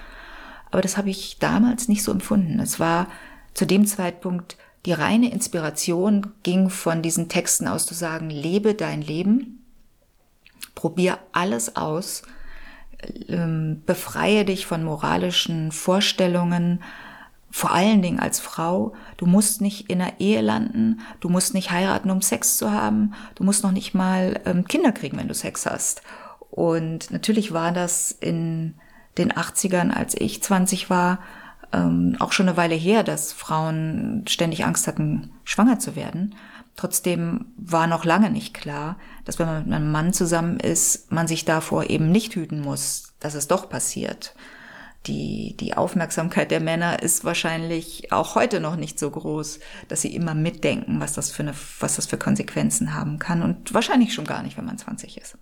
Aber 0.71 0.83
das 0.83 0.97
habe 0.97 1.11
ich 1.11 1.39
damals 1.39 1.89
nicht 1.89 2.03
so 2.03 2.13
empfunden. 2.13 2.61
Es 2.61 2.79
war 2.79 3.09
zu 3.55 3.67
dem 3.67 3.87
Zeitpunkt 3.87 4.57
die 4.87 4.93
reine 4.93 5.31
Inspiration 5.31 6.33
ging 6.43 6.71
von 6.71 7.03
diesen 7.03 7.29
Texten 7.29 7.69
aus 7.69 7.85
zu 7.85 7.95
sagen, 7.95 8.31
lebe 8.31 8.75
dein 8.75 9.03
Leben, 9.03 9.63
probier 10.75 11.19
alles 11.33 11.77
aus, 11.77 12.23
ähm, 13.29 13.83
befreie 13.85 14.45
dich 14.47 14.65
von 14.65 14.83
moralischen 14.85 15.73
Vorstellungen, 15.73 16.83
vor 17.51 17.73
allen 17.73 18.01
Dingen 18.01 18.21
als 18.21 18.39
Frau, 18.39 18.95
du 19.17 19.27
musst 19.27 19.61
nicht 19.61 19.91
in 19.91 20.01
einer 20.01 20.21
Ehe 20.21 20.41
landen, 20.41 21.01
du 21.19 21.29
musst 21.29 21.53
nicht 21.55 21.71
heiraten, 21.71 22.11
um 22.11 22.23
Sex 22.23 22.57
zu 22.57 22.71
haben, 22.71 23.15
du 23.35 23.45
musst 23.45 23.65
noch 23.65 23.73
nicht 23.73 23.93
mal 23.93 24.41
ähm, 24.45 24.67
Kinder 24.67 24.93
kriegen, 24.93 25.19
wenn 25.19 25.29
du 25.29 25.35
Sex 25.35 25.67
hast. 25.67 26.03
Und 26.51 27.11
natürlich 27.11 27.53
war 27.53 27.73
das 27.73 28.13
in 28.13 28.75
den 29.19 29.33
80ern, 29.33 29.91
als 29.91 30.15
ich 30.15 30.43
20 30.43 30.91
war, 30.91 31.19
ähm, 31.73 32.17
auch 32.19 32.33
schon 32.33 32.49
eine 32.49 32.57
Weile 32.57 32.75
her, 32.75 33.03
dass 33.03 33.33
Frauen 33.33 34.25
ständig 34.29 34.65
Angst 34.65 34.87
hatten, 34.87 35.33
schwanger 35.45 35.79
zu 35.79 35.97
werden. 35.97 36.35
Trotzdem 36.77 37.47
war 37.57 37.87
noch 37.87 38.05
lange 38.05 38.31
nicht 38.31 38.55
klar, 38.55 38.97
dass 39.25 39.39
wenn 39.39 39.47
man 39.47 39.65
mit 39.65 39.75
einem 39.75 39.93
Mann 39.93 40.13
zusammen 40.13 40.59
ist, 40.59 41.13
man 41.13 41.29
sich 41.29 41.45
davor 41.45 41.91
eben 41.91 42.11
nicht 42.11 42.35
hüten 42.35 42.61
muss, 42.61 43.13
dass 43.21 43.35
es 43.35 43.49
doch 43.49 43.69
passiert. 43.69 44.35
Die, 45.07 45.57
die 45.59 45.75
Aufmerksamkeit 45.75 46.51
der 46.51 46.61
Männer 46.61 47.03
ist 47.03 47.25
wahrscheinlich 47.25 48.13
auch 48.13 48.35
heute 48.35 48.61
noch 48.61 48.77
nicht 48.77 48.99
so 48.99 49.11
groß, 49.11 49.59
dass 49.89 50.03
sie 50.03 50.15
immer 50.15 50.35
mitdenken, 50.35 51.01
was 51.01 51.15
das 51.15 51.31
für 51.31 51.43
eine, 51.43 51.55
was 51.79 51.97
das 51.97 52.07
für 52.07 52.19
Konsequenzen 52.19 52.95
haben 52.95 53.19
kann 53.19 53.43
und 53.43 53.73
wahrscheinlich 53.73 54.13
schon 54.13 54.27
gar 54.27 54.43
nicht, 54.43 54.59
wenn 54.59 54.67
man 54.67 54.77
20 54.77 55.17
ist. 55.17 55.39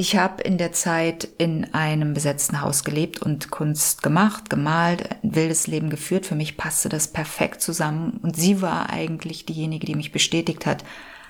Ich 0.00 0.16
habe 0.16 0.42
in 0.42 0.56
der 0.56 0.72
Zeit 0.72 1.28
in 1.36 1.74
einem 1.74 2.14
besetzten 2.14 2.62
Haus 2.62 2.84
gelebt 2.84 3.20
und 3.20 3.50
Kunst 3.50 4.02
gemacht, 4.02 4.48
gemalt, 4.48 5.10
ein 5.22 5.34
wildes 5.34 5.66
Leben 5.66 5.90
geführt. 5.90 6.24
Für 6.24 6.36
mich 6.36 6.56
passte 6.56 6.88
das 6.88 7.08
perfekt 7.08 7.60
zusammen 7.60 8.18
und 8.22 8.34
sie 8.34 8.62
war 8.62 8.88
eigentlich 8.88 9.44
diejenige, 9.44 9.84
die 9.84 9.94
mich 9.94 10.10
bestätigt 10.10 10.64
hat, 10.64 10.84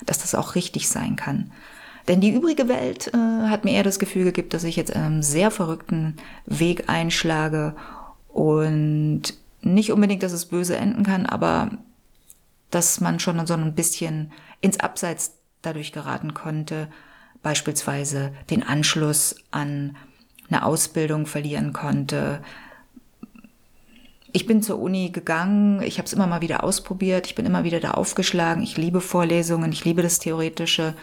dass 0.07 0.21
das 0.21 0.37
auch 0.37 0.55
richtig 0.55 0.88
sein 0.88 1.17
kann. 1.17 1.50
Denn 2.09 2.21
die 2.21 2.33
übrige 2.35 2.69
Welt 2.69 3.09
äh, 3.09 3.49
hat 3.49 3.64
mir 3.64 3.73
eher 3.73 3.83
das 3.83 3.99
Gefühl 3.99 4.25
gegeben, 4.25 4.49
dass 4.50 4.64
ich 4.64 4.76
jetzt 4.76 4.95
einen 4.95 5.23
sehr 5.23 5.50
verrückten 5.50 6.16
Weg 6.47 6.88
einschlage 6.88 7.75
und 8.28 9.23
nicht 9.62 9.92
unbedingt, 9.92 10.23
dass 10.23 10.33
es 10.33 10.47
böse 10.47 10.76
enden 10.76 11.02
kann, 11.02 11.26
aber 11.26 11.71
dass 12.71 13.00
man 13.00 13.21
schon 13.21 13.47
so 13.47 13.54
ein 13.54 13.75
bisschen 13.75 14.33
ins 14.61 14.80
Abseits 14.80 15.35
dadurch 15.62 15.92
geraten 15.92 16.35
konnte, 16.35 16.88
beispielsweise 17.42 18.33
den 18.49 18.62
Anschluss 18.62 19.37
an 19.50 19.97
eine 20.49 20.64
Ausbildung 20.64 21.26
verlieren 21.26 21.73
konnte. 21.73 22.42
Ich 24.33 24.47
bin 24.47 24.62
zur 24.62 24.78
Uni 24.78 25.11
gegangen, 25.11 25.83
ich 25.83 25.99
habe 25.99 26.07
es 26.07 26.12
immer 26.12 26.26
mal 26.26 26.40
wieder 26.40 26.62
ausprobiert, 26.64 27.26
ich 27.26 27.35
bin 27.35 27.47
immer 27.47 27.64
wieder 27.64 27.80
da 27.80 27.92
aufgeschlagen, 27.92 28.62
ich 28.62 28.76
liebe 28.76 29.00
Vorlesungen, 29.00 29.73
ich 29.73 29.85
liebe 29.85 30.02
das 30.02 30.19
Theoretische, 30.19 30.95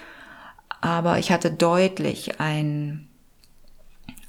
aber 0.82 1.20
ich 1.20 1.32
hatte 1.32 1.52
deutlich 1.52 2.40
ein, 2.40 3.08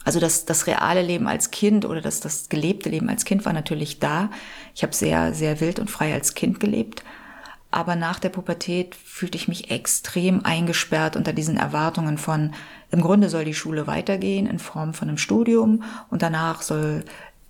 also 0.05 0.21
das, 0.21 0.45
das 0.45 0.67
reale 0.67 1.03
Leben 1.03 1.29
als 1.29 1.51
Kind 1.51 1.85
oder 1.85 2.01
das, 2.01 2.21
das 2.21 2.49
gelebte 2.49 2.89
Leben 2.89 3.09
als 3.09 3.25
Kind 3.25 3.45
war 3.45 3.53
natürlich 3.53 3.99
da. 3.99 4.31
Ich 4.75 4.83
habe 4.83 4.95
sehr, 4.95 5.35
sehr 5.35 5.61
wild 5.61 5.79
und 5.79 5.91
frei 5.91 6.15
als 6.15 6.35
Kind 6.35 6.61
gelebt, 6.61 7.05
aber 7.71 7.97
nach 7.97 8.19
der 8.19 8.31
Pubertät 8.31 8.95
fühlte 8.95 9.37
ich 9.37 9.49
mich 9.49 9.71
extrem 9.71 10.45
eingesperrt 10.45 11.17
unter 11.17 11.33
diesen 11.33 11.59
Erwartungen 11.59 12.17
von, 12.17 12.55
im 12.91 13.03
Grunde 13.03 13.29
soll 13.29 13.45
die 13.45 13.55
Schule 13.55 13.87
weitergehen 13.87 14.47
in 14.47 14.59
Form 14.59 14.95
von 14.95 15.09
einem 15.09 15.19
Studium 15.19 15.83
und 16.09 16.23
danach 16.23 16.63
soll 16.63 17.05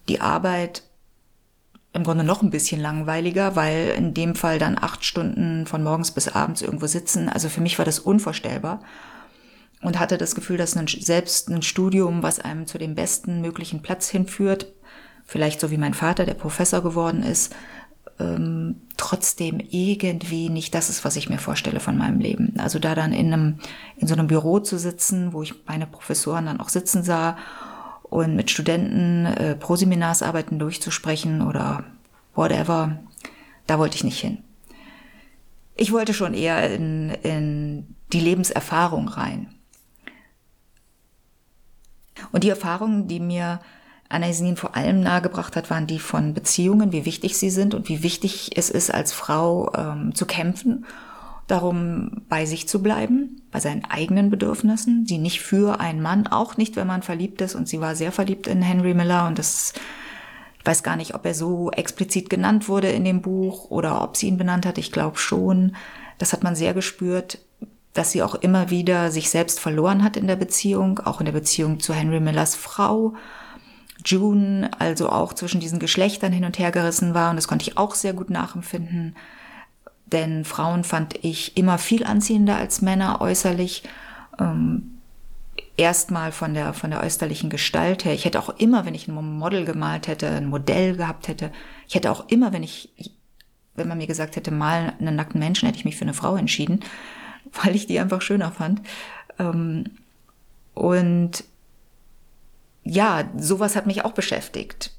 die 0.09 0.21
Arbeit 0.21 0.83
im 1.93 2.05
Grunde 2.05 2.25
noch 2.25 2.43
ein 2.43 2.51
bisschen 2.51 2.81
langweiliger, 2.81 3.57
weil 3.57 3.95
in 3.97 4.15
dem 4.15 4.35
Fall 4.35 4.59
dann 4.59 4.79
acht 4.79 5.05
Stunden 5.05 5.67
von 5.67 5.83
morgens 5.83 6.11
bis 6.11 6.29
abends 6.29 6.63
irgendwo 6.63 6.87
sitzen. 6.87 7.29
Also 7.29 7.49
für 7.49 7.61
mich 7.61 7.79
war 7.79 7.85
das 7.85 7.99
unvorstellbar 7.99 8.81
und 9.81 9.99
hatte 9.99 10.19
das 10.19 10.35
Gefühl, 10.35 10.59
dass 10.59 10.77
ein, 10.77 10.87
selbst 10.87 11.49
ein 11.49 11.63
Studium, 11.63 12.23
was 12.23 12.41
einem 12.41 12.67
zu 12.67 12.79
dem 12.79 12.95
besten 12.95 13.41
möglichen 13.41 13.81
Platz 13.81 14.09
hinführt, 14.09 14.73
vielleicht 15.25 15.61
so 15.61 15.71
wie 15.71 15.79
mein 15.79 15.95
Vater, 15.95 16.27
der 16.27 16.35
Professor 16.35 16.83
geworden 16.83 17.23
ist, 17.23 17.55
ähm, 18.21 18.83
trotzdem 18.97 19.61
irgendwie 19.61 20.51
nicht 20.51 20.75
das 20.75 20.91
ist, 20.91 21.05
was 21.05 21.17
ich 21.17 21.31
mir 21.31 21.39
vorstelle 21.39 21.81
von 21.81 21.97
meinem 21.97 22.21
Leben. 22.21 22.55
Also 22.59 22.79
da 22.79 22.95
dann 22.95 23.13
in 23.13 23.33
einem, 23.33 23.59
in 23.97 24.09
so 24.09 24.15
einem 24.15 24.27
Büro 24.27 24.59
zu 24.59 24.79
sitzen, 24.79 25.33
wo 25.33 25.43
ich 25.43 25.55
meine 25.67 25.87
Professoren 25.87 26.47
dann 26.47 26.61
auch 26.61 26.69
sitzen 26.69 27.03
sah 27.03 27.37
und 28.11 28.37
mit 28.37 28.51
Studenten 28.51 29.27
äh, 29.27 29.55
Proseminarsarbeiten 29.57 30.59
durchzusprechen 30.59 31.43
oder 31.43 31.85
whatever, 32.35 32.99
da 33.67 33.79
wollte 33.79 33.97
ich 33.97 34.05
nicht 34.05 34.21
hin. 34.21 34.39
Ich 35.77 35.93
wollte 35.93 36.15
schon 36.15 36.35
eher 36.35 36.73
in, 36.73 37.11
in 37.23 37.95
die 38.13 38.21
Lebenserfahrung 38.21 39.09
rein. 39.09 39.55
Und 42.33 42.45
die 42.45 42.49
Erfahrungen, 42.49 43.07
die 43.07 43.21
mir 43.21 43.61
Anaisin 44.09 44.57
vor 44.57 44.75
allem 44.75 45.01
nahegebracht 45.01 45.55
hat, 45.55 45.71
waren 45.71 45.87
die 45.87 45.99
von 45.99 46.35
Beziehungen, 46.35 46.93
wie 46.93 47.05
wichtig 47.05 47.37
sie 47.37 47.51
sind 47.51 47.75
und 47.75 47.89
wie 47.89 48.03
wichtig 48.03 48.57
es 48.57 48.71
ist, 48.71 48.93
als 48.93 49.13
Frau 49.13 49.73
ähm, 49.75 50.15
zu 50.15 50.27
kämpfen, 50.27 50.87
darum 51.49 52.23
bei 52.29 52.47
sich 52.47 52.69
zu 52.69 52.83
bleiben, 52.83 53.43
bei 53.51 53.59
seinen 53.59 53.85
eigenen 53.85 54.31
Bedürfnissen, 54.31 55.05
die 55.05 55.19
nicht 55.19 55.41
für 55.41 55.81
einen 55.81 56.01
Mann, 56.01 56.27
auch 56.27 56.57
nicht, 56.57 56.77
wenn 56.77 56.87
man 56.87 57.03
verliebt 57.03 57.41
ist. 57.41 57.55
Und 57.55 57.69
sie 57.69 57.81
war 57.81 57.97
sehr 57.97 58.13
verliebt 58.13 58.47
in 58.47 58.63
Henry 58.63 58.95
Miller 58.95 59.27
und 59.27 59.39
das, 59.39 59.73
ich 60.59 60.67
weiß 60.67 60.83
gar 60.83 60.97
nicht, 60.97 61.15
ob 61.15 61.25
er 61.27 61.35
so 61.35 61.71
explizit 61.71 62.31
genannt 62.31 62.69
wurde 62.69 62.91
in 62.91 63.05
dem 63.05 63.23
Buch 63.23 63.71
oder 63.71 64.03
ob 64.03 64.17
sie 64.17 64.29
ihn 64.29 64.39
benannt 64.39 64.67
hat. 64.67 64.79
Ich 64.79 64.93
glaube 64.93 65.19
schon. 65.19 65.75
Das 66.19 66.33
hat 66.33 66.43
man 66.43 66.55
sehr 66.55 66.75
gespürt, 66.75 67.39
dass 67.95 68.13
sie 68.13 68.23
auch 68.23 68.35
immer 68.35 68.71
wieder 68.71 69.11
sich 69.11 69.31
selbst 69.31 69.59
verloren 69.59 70.05
hat 70.05 70.17
in 70.17 70.27
der 70.27 70.37
Beziehung, 70.37 71.01
auch 71.01 71.21
in 71.21 71.27
der 71.27 71.33
Beziehung 71.33 71.81
zu 71.81 71.95
Henry 71.95 72.21
Millers 72.21 72.55
Frau 72.55 73.15
June 74.05 74.71
also 74.79 75.11
auch 75.11 75.33
zwischen 75.33 75.61
diesen 75.61 75.79
Geschlechtern 75.79 76.33
hin 76.33 76.45
und 76.45 76.59
her 76.59 76.71
gerissen 76.71 77.15
war. 77.15 77.31
Und 77.31 77.37
das 77.37 77.49
konnte 77.49 77.69
ich 77.69 77.79
auch 77.79 77.95
sehr 77.95 78.13
gut 78.13 78.31
nachempfinden. 78.31 79.17
Denn 80.13 80.45
Frauen 80.45 80.85
fand 80.85 81.23
ich 81.25 81.57
immer 81.57 81.79
viel 81.79 82.05
anziehender 82.05 82.57
als 82.57 82.83
Männer 82.83 83.21
äußerlich. 83.21 83.83
Ähm, 84.39 84.99
Erstmal 85.79 86.33
von 86.33 86.55
der, 86.55 86.75
von 86.75 86.91
der 86.91 87.01
äußerlichen 87.05 87.51
Gestalt 87.51 88.05
her. 88.05 88.13
Ich 88.13 88.25
hätte 88.25 88.41
auch 88.41 88.49
immer, 88.59 88.85
wenn 88.85 88.97
ich 88.97 89.07
ein 89.07 89.15
Model 89.15 89.65
gemalt 89.65 90.09
hätte, 90.09 90.29
ein 90.29 90.49
Modell 90.49 90.97
gehabt 90.97 91.29
hätte, 91.29 91.53
ich 91.87 91.95
hätte 91.95 92.11
auch 92.11 92.29
immer, 92.29 92.53
wenn 92.53 92.65
ich, 92.65 92.91
wenn 93.77 93.87
man 93.87 93.99
mir 93.99 94.09
gesagt 94.09 94.35
hätte, 94.35 94.51
mal 94.51 94.95
einen 94.99 95.15
nackten 95.15 95.39
Menschen, 95.39 95.67
hätte 95.67 95.79
ich 95.79 95.85
mich 95.85 95.97
für 95.97 96.03
eine 96.03 96.15
Frau 96.15 96.35
entschieden, 96.35 96.81
weil 97.63 97.77
ich 97.77 97.87
die 97.87 98.01
einfach 98.01 98.23
schöner 98.23 98.51
fand. 98.51 98.83
Ähm, 99.39 99.85
und 100.75 101.45
ja, 102.83 103.31
sowas 103.37 103.77
hat 103.77 103.87
mich 103.87 104.05
auch 104.05 104.13
beschäftigt. 104.13 104.98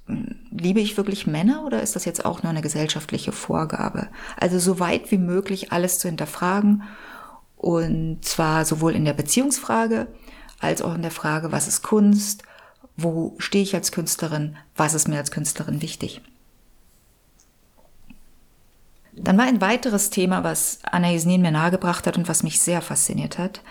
Liebe 0.52 0.80
ich 0.80 0.98
wirklich 0.98 1.28
Männer 1.28 1.66
oder 1.66 1.82
ist 1.82 1.96
das 1.96 2.06
jetzt 2.06 2.26
auch 2.26 2.44
nur 2.44 2.50
eine 2.50 2.62
gesellschaftliche 2.62 3.32
Vorgabe? 3.32 4.10
Also 4.38 4.60
so 4.60 4.80
weit 4.80 5.12
wie 5.12 5.18
möglich 5.18 5.72
alles 5.72 6.00
zu 6.00 6.08
hinterfragen 6.08 6.84
und 7.58 8.24
zwar 8.24 8.66
sowohl 8.66 8.96
in 8.96 9.06
der 9.06 9.14
Beziehungsfrage 9.14 10.08
als 10.60 10.82
auch 10.82 10.96
in 10.96 11.02
der 11.02 11.12
Frage, 11.12 11.52
was 11.52 11.68
ist 11.68 11.84
Kunst, 11.84 12.44
wo 12.98 13.36
stehe 13.38 13.64
ich 13.64 13.76
als 13.76 13.92
Künstlerin, 13.92 14.58
was 14.76 14.94
ist 14.94 15.08
mir 15.08 15.18
als 15.18 15.32
Künstlerin 15.32 15.82
wichtig. 15.82 16.22
Dann 19.14 19.38
war 19.38 19.46
ein 19.46 19.62
weiteres 19.62 20.10
Thema, 20.10 20.44
was 20.44 20.80
Anna 20.84 21.10
Jesnin 21.10 21.42
mir 21.42 21.52
nahegebracht 21.52 22.08
hat 22.08 22.18
und 22.18 22.28
was 22.28 22.44
mich 22.44 22.60
sehr 22.62 22.82
fasziniert 22.82 23.38
hat, 23.38 23.62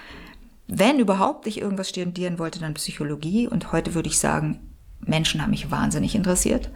wenn 0.69 0.99
überhaupt 0.99 1.47
ich 1.47 1.61
irgendwas 1.61 1.89
studieren 1.89 2.39
wollte, 2.39 2.61
dann 2.61 2.75
Psychologie. 2.75 3.49
Und 3.49 3.73
heute 3.73 3.95
würde 3.95 4.11
ich 4.11 4.19
sagen, 4.19 4.61
Menschen 5.09 5.43
haben 5.43 5.51
mich 5.51 5.71
wahnsinnig 5.71 6.15
interessiert. 6.15 6.71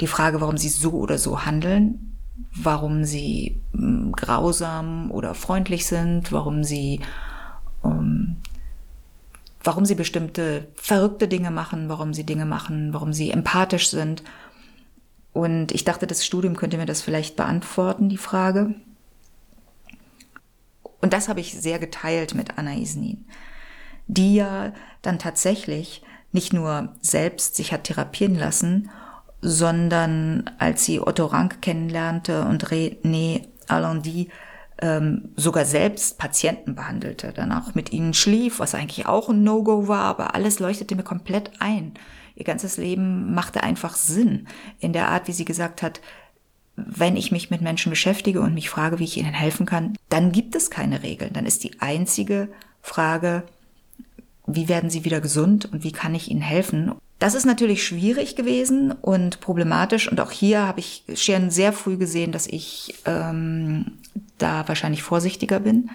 Die 0.00 0.06
Frage, 0.06 0.40
warum 0.40 0.58
sie 0.58 0.68
so 0.68 0.92
oder 0.92 1.18
so 1.18 1.44
handeln, 1.44 2.16
warum 2.54 3.04
sie 3.04 3.60
ähm, 3.74 4.12
grausam 4.12 5.10
oder 5.10 5.34
freundlich 5.34 5.86
sind, 5.86 6.32
warum 6.32 6.64
sie, 6.64 7.00
ähm, 7.84 8.36
warum 9.62 9.84
sie 9.84 9.94
bestimmte 9.94 10.68
verrückte 10.74 11.28
Dinge 11.28 11.50
machen, 11.50 11.88
warum 11.88 12.12
sie 12.12 12.24
Dinge 12.24 12.46
machen, 12.46 12.92
warum 12.92 13.12
sie 13.12 13.30
empathisch 13.30 13.88
sind. 13.88 14.22
Und 15.32 15.72
ich 15.72 15.84
dachte, 15.84 16.06
das 16.06 16.24
Studium 16.24 16.56
könnte 16.56 16.76
mir 16.76 16.86
das 16.86 17.02
vielleicht 17.02 17.36
beantworten, 17.36 18.08
die 18.08 18.18
Frage. 18.18 18.74
Und 21.00 21.12
das 21.12 21.28
habe 21.28 21.40
ich 21.40 21.54
sehr 21.54 21.78
geteilt 21.78 22.34
mit 22.34 22.56
Anna 22.56 22.74
Isnin, 22.74 23.26
die 24.06 24.36
ja 24.36 24.72
dann 25.02 25.18
tatsächlich 25.18 26.02
nicht 26.34 26.52
nur 26.52 26.94
selbst 27.00 27.56
sich 27.56 27.72
hat 27.72 27.84
therapieren 27.84 28.36
lassen, 28.38 28.90
sondern 29.40 30.50
als 30.58 30.84
sie 30.84 31.00
Otto 31.00 31.26
Rank 31.26 31.62
kennenlernte 31.62 32.42
und 32.42 32.66
René 32.66 33.46
Allendy 33.68 34.28
ähm, 34.80 35.30
sogar 35.36 35.64
selbst 35.64 36.18
Patienten 36.18 36.74
behandelte, 36.74 37.32
dann 37.32 37.52
auch 37.52 37.74
mit 37.74 37.92
ihnen 37.92 38.14
schlief, 38.14 38.58
was 38.58 38.74
eigentlich 38.74 39.06
auch 39.06 39.28
ein 39.28 39.44
No-Go 39.44 39.86
war, 39.86 40.04
aber 40.04 40.34
alles 40.34 40.58
leuchtete 40.58 40.96
mir 40.96 41.04
komplett 41.04 41.52
ein. 41.60 41.94
Ihr 42.34 42.44
ganzes 42.44 42.76
Leben 42.76 43.34
machte 43.34 43.62
einfach 43.62 43.94
Sinn 43.94 44.48
in 44.80 44.92
der 44.92 45.08
Art, 45.08 45.28
wie 45.28 45.32
sie 45.32 45.44
gesagt 45.44 45.82
hat, 45.82 46.00
wenn 46.76 47.16
ich 47.16 47.30
mich 47.30 47.50
mit 47.50 47.60
Menschen 47.60 47.90
beschäftige 47.90 48.40
und 48.40 48.54
mich 48.54 48.68
frage, 48.68 48.98
wie 48.98 49.04
ich 49.04 49.16
ihnen 49.16 49.32
helfen 49.32 49.64
kann, 49.64 49.94
dann 50.08 50.32
gibt 50.32 50.56
es 50.56 50.70
keine 50.70 51.04
Regeln. 51.04 51.32
Dann 51.32 51.46
ist 51.46 51.62
die 51.62 51.80
einzige 51.80 52.48
Frage, 52.82 53.44
wie 54.46 54.68
werden 54.68 54.90
sie 54.90 55.04
wieder 55.04 55.20
gesund 55.20 55.70
und 55.72 55.84
wie 55.84 55.92
kann 55.92 56.14
ich 56.14 56.30
ihnen 56.30 56.42
helfen? 56.42 56.92
Das 57.18 57.34
ist 57.34 57.46
natürlich 57.46 57.86
schwierig 57.86 58.36
gewesen 58.36 58.92
und 58.92 59.40
problematisch. 59.40 60.10
Und 60.10 60.20
auch 60.20 60.30
hier 60.30 60.66
habe 60.66 60.80
ich 60.80 61.04
schon 61.14 61.50
sehr 61.50 61.72
früh 61.72 61.96
gesehen, 61.96 62.32
dass 62.32 62.46
ich 62.46 62.94
ähm, 63.06 63.98
da 64.38 64.68
wahrscheinlich 64.68 65.02
vorsichtiger 65.02 65.60
bin, 65.60 65.90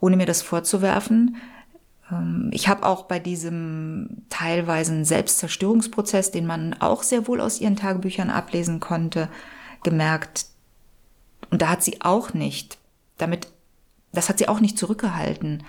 ohne 0.00 0.16
mir 0.16 0.26
das 0.26 0.42
vorzuwerfen. 0.42 1.36
Ähm, 2.10 2.50
ich 2.52 2.68
habe 2.68 2.84
auch 2.84 3.04
bei 3.04 3.18
diesem 3.18 4.22
teilweise 4.30 5.04
Selbstzerstörungsprozess, 5.04 6.32
den 6.32 6.46
man 6.46 6.74
auch 6.80 7.02
sehr 7.02 7.28
wohl 7.28 7.40
aus 7.40 7.60
ihren 7.60 7.76
Tagebüchern 7.76 8.30
ablesen 8.30 8.80
konnte, 8.80 9.28
gemerkt, 9.84 10.46
und 11.50 11.62
da 11.62 11.68
hat 11.68 11.82
sie 11.82 12.00
auch 12.00 12.34
nicht, 12.34 12.78
damit, 13.18 13.48
das 14.12 14.28
hat 14.28 14.38
sie 14.38 14.48
auch 14.48 14.60
nicht 14.60 14.78
zurückgehalten. 14.78 15.62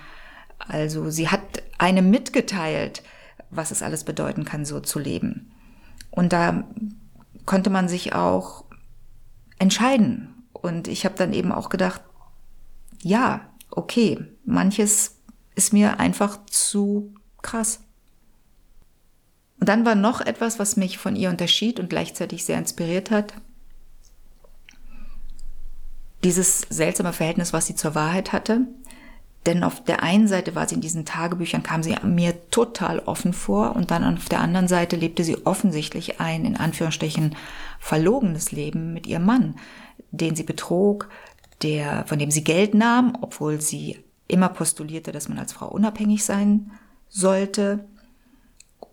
Also 0.58 1.10
sie 1.10 1.28
hat 1.28 1.57
einem 1.78 2.10
mitgeteilt, 2.10 3.02
was 3.50 3.70
es 3.70 3.82
alles 3.82 4.04
bedeuten 4.04 4.44
kann, 4.44 4.64
so 4.64 4.80
zu 4.80 4.98
leben. 4.98 5.52
Und 6.10 6.32
da 6.32 6.64
konnte 7.46 7.70
man 7.70 7.88
sich 7.88 8.14
auch 8.14 8.64
entscheiden. 9.58 10.44
Und 10.52 10.88
ich 10.88 11.04
habe 11.04 11.14
dann 11.14 11.32
eben 11.32 11.52
auch 11.52 11.68
gedacht, 11.68 12.02
ja, 13.02 13.48
okay, 13.70 14.18
manches 14.44 15.16
ist 15.54 15.72
mir 15.72 16.00
einfach 16.00 16.44
zu 16.46 17.14
krass. 17.42 17.80
Und 19.60 19.68
dann 19.68 19.84
war 19.84 19.94
noch 19.94 20.20
etwas, 20.20 20.58
was 20.58 20.76
mich 20.76 20.98
von 20.98 21.16
ihr 21.16 21.30
unterschied 21.30 21.80
und 21.80 21.90
gleichzeitig 21.90 22.44
sehr 22.44 22.58
inspiriert 22.58 23.10
hat. 23.10 23.34
Dieses 26.24 26.60
seltsame 26.68 27.12
Verhältnis, 27.12 27.52
was 27.52 27.66
sie 27.66 27.74
zur 27.74 27.94
Wahrheit 27.94 28.32
hatte. 28.32 28.66
Denn 29.46 29.64
auf 29.64 29.82
der 29.82 30.02
einen 30.02 30.28
Seite 30.28 30.54
war 30.54 30.68
sie 30.68 30.74
in 30.74 30.80
diesen 30.80 31.04
Tagebüchern, 31.04 31.62
kam 31.62 31.82
sie 31.82 31.94
mir 32.02 32.34
total 32.50 32.98
offen 33.00 33.32
vor 33.32 33.76
und 33.76 33.90
dann 33.90 34.04
auf 34.16 34.28
der 34.28 34.40
anderen 34.40 34.68
Seite 34.68 34.96
lebte 34.96 35.24
sie 35.24 35.46
offensichtlich 35.46 36.20
ein, 36.20 36.44
in 36.44 36.56
Anführungsstrichen, 36.56 37.34
verlogenes 37.78 38.52
Leben 38.52 38.92
mit 38.92 39.06
ihrem 39.06 39.24
Mann, 39.24 39.54
den 40.10 40.36
sie 40.36 40.42
betrog, 40.42 41.08
der, 41.62 42.04
von 42.06 42.18
dem 42.18 42.30
sie 42.30 42.44
Geld 42.44 42.74
nahm, 42.74 43.16
obwohl 43.20 43.60
sie 43.60 43.98
immer 44.26 44.48
postulierte, 44.48 45.12
dass 45.12 45.28
man 45.28 45.38
als 45.38 45.52
Frau 45.52 45.68
unabhängig 45.68 46.24
sein 46.24 46.72
sollte. 47.08 47.84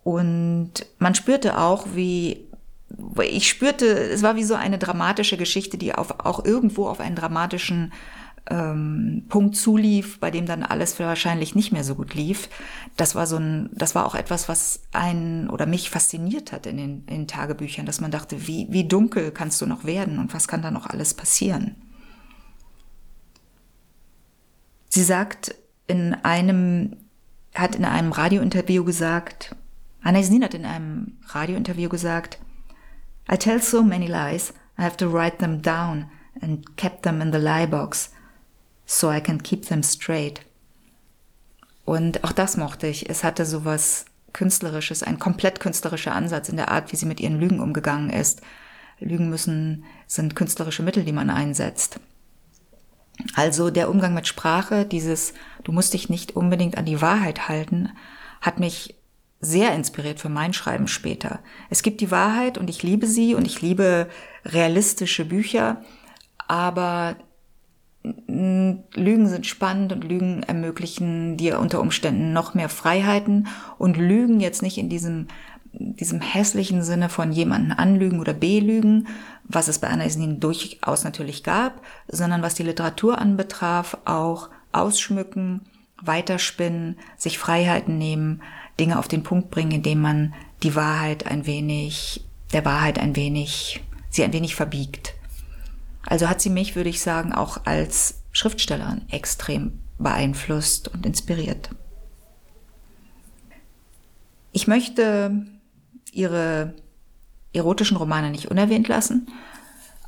Und 0.04 0.72
man 0.98 1.16
spürte 1.16 1.60
auch, 1.60 1.88
wie, 1.94 2.48
ich 3.22 3.50
spürte, 3.50 3.88
es 3.88 4.24
war 4.24 4.36
wie 4.36 4.44
so 4.44 4.56
eine 4.56 4.78
dramatische 4.78 5.38
Geschichte, 5.38 5.78
die 5.78 5.94
auf, 5.94 6.20
auch 6.26 6.46
irgendwo 6.46 6.88
auf 6.88 7.00
einen 7.00 7.16
dramatischen 7.16 7.92
ähm, 8.48 9.26
Punkt 9.30 9.56
zulief, 9.56 10.20
bei 10.20 10.32
dem 10.32 10.46
dann 10.46 10.64
alles 10.64 11.00
wahrscheinlich 11.00 11.56
nicht 11.56 11.72
mehr 11.72 11.84
so 11.84 11.96
gut 11.96 12.14
lief. 12.14 12.50
Das 12.96 13.16
war 13.16 13.28
so 13.28 13.38
ein, 13.38 13.70
das 13.74 13.96
war 13.96 14.06
auch 14.06 14.16
etwas, 14.16 14.48
was 14.48 14.84
einen 14.94 15.50
oder 15.50 15.66
mich 15.66 15.90
fasziniert 15.90 16.52
hat 16.52 16.66
in 16.66 16.78
den, 16.78 17.06
in 17.08 17.28
Tagebüchern, 17.28 17.86
dass 17.86 18.02
man 18.02 18.12
dachte, 18.12 18.48
wie, 18.48 18.68
wie 18.70 18.88
dunkel 18.88 19.32
kannst 19.32 19.62
du 19.62 19.66
noch 19.66 19.86
werden 19.86 20.20
und 20.20 20.34
was 20.34 20.48
kann 20.48 20.62
da 20.62 20.72
noch 20.72 20.88
alles 20.88 21.14
passieren? 21.14 21.76
Sie 24.90 25.04
sagt 25.04 25.56
in 25.88 26.14
einem, 26.14 26.98
hat 27.54 27.76
in 27.76 27.86
einem 27.86 28.12
Radiointerview 28.12 28.84
gesagt, 28.84 29.56
Anna 30.02 30.20
hat 30.20 30.54
in 30.54 30.66
einem 30.66 31.18
Radiointerview 31.28 31.90
gesagt, 31.90 32.40
I 33.30 33.38
tell 33.38 33.60
so 33.60 33.84
many 33.84 34.06
lies, 34.06 34.54
I 34.78 34.84
have 34.84 34.98
to 34.98 35.08
write 35.08 35.40
them 35.40 35.64
down 35.64 36.12
and 36.42 36.78
kept 36.78 37.04
them 37.04 37.22
in 37.22 37.34
the 37.34 37.40
lie 37.40 37.66
box, 37.66 38.12
so 38.86 39.12
I 39.12 39.22
can 39.22 39.42
keep 39.42 39.68
them 39.68 39.84
straight. 39.84 40.42
Und 41.86 42.24
auch 42.24 42.32
das 42.32 42.58
mochte 42.58 42.88
ich. 42.88 43.10
Es 43.10 43.24
hatte 43.24 43.46
sowas 43.46 44.06
Künstlerisches, 44.36 45.02
ein 45.02 45.18
komplett 45.18 45.62
künstlerischer 45.62 46.14
Ansatz 46.14 46.50
in 46.50 46.58
der 46.58 46.70
Art, 46.70 46.92
wie 46.92 46.98
sie 46.98 47.06
mit 47.06 47.22
ihren 47.22 47.40
Lügen 47.40 47.62
umgegangen 47.62 48.10
ist. 48.10 48.42
Lügen 49.00 49.30
müssen, 49.30 49.86
sind 50.08 50.36
künstlerische 50.36 50.84
Mittel, 50.84 51.06
die 51.06 51.14
man 51.14 51.30
einsetzt. 51.30 52.02
Also 53.34 53.70
der 53.70 53.90
Umgang 53.90 54.14
mit 54.14 54.28
Sprache, 54.28 54.86
dieses, 54.86 55.34
du 55.64 55.72
musst 55.72 55.94
dich 55.94 56.10
nicht 56.10 56.36
unbedingt 56.36 56.78
an 56.78 56.84
die 56.84 57.02
Wahrheit 57.02 57.48
halten, 57.48 57.92
hat 58.42 58.60
mich 58.60 58.96
sehr 59.40 59.74
inspiriert 59.74 60.20
für 60.20 60.28
mein 60.28 60.52
Schreiben 60.52 60.90
später. 60.90 61.40
Es 61.70 61.82
gibt 61.82 62.02
die 62.02 62.12
Wahrheit 62.12 62.58
und 62.58 62.70
ich 62.70 62.84
liebe 62.84 63.08
sie 63.08 63.36
und 63.36 63.46
ich 63.46 63.62
liebe 63.62 64.10
realistische 64.44 65.24
Bücher, 65.24 65.82
aber 66.46 67.16
Lügen 68.28 69.28
sind 69.28 69.46
spannend 69.46 69.94
und 69.94 70.04
Lügen 70.04 70.44
ermöglichen 70.44 71.38
dir 71.38 71.60
unter 71.60 71.82
Umständen 71.82 72.34
noch 72.34 72.54
mehr 72.54 72.70
Freiheiten 72.70 73.48
und 73.78 73.98
Lügen 73.98 74.40
jetzt 74.40 74.62
nicht 74.62 74.78
in 74.78 74.90
diesem 74.90 75.28
diesem 75.78 76.22
hässlichen 76.22 76.84
Sinne 76.84 77.10
von 77.10 77.32
jemanden 77.32 77.72
anlügen 77.72 78.20
oder 78.20 78.34
belügen, 78.34 79.08
was 79.44 79.68
es 79.68 79.80
bei 79.80 79.88
Anna 79.88 80.06
Isnin 80.06 80.40
durchaus 80.40 81.04
natürlich 81.04 81.44
gab, 81.44 81.82
sondern 82.08 82.42
was 82.42 82.56
die 82.56 82.64
Literatur 82.64 83.20
anbetraf, 83.20 83.98
auch 84.06 84.50
ausschmücken, 84.72 85.62
weiterspinnen, 86.02 86.98
sich 87.18 87.38
Freiheiten 87.38 87.98
nehmen, 87.98 88.42
Dinge 88.80 89.00
auf 89.00 89.08
den 89.08 89.24
Punkt 89.24 89.52
bringen, 89.52 89.72
indem 89.72 90.02
man 90.02 90.34
die 90.64 90.76
Wahrheit 90.76 91.28
ein 91.28 91.46
wenig, 91.46 92.26
der 92.54 92.66
Wahrheit 92.66 93.00
ein 93.00 93.16
wenig, 93.16 93.84
sie 94.10 94.24
ein 94.24 94.34
wenig 94.34 94.56
verbiegt. 94.56 95.14
Also 96.06 96.30
hat 96.30 96.42
sie 96.42 96.50
mich, 96.50 96.76
würde 96.76 96.90
ich 96.90 97.02
sagen, 97.02 97.34
auch 97.34 97.66
als 97.66 98.24
Schriftstellerin 98.32 99.02
extrem 99.10 99.80
beeinflusst 99.98 100.88
und 100.88 101.06
inspiriert. 101.06 101.70
Ich 104.52 104.68
möchte 104.68 105.46
ihre 106.12 106.74
erotischen 107.54 107.98
Romane 107.98 108.32
nicht 108.32 108.52
unerwähnt 108.52 108.88
lassen, 108.88 109.28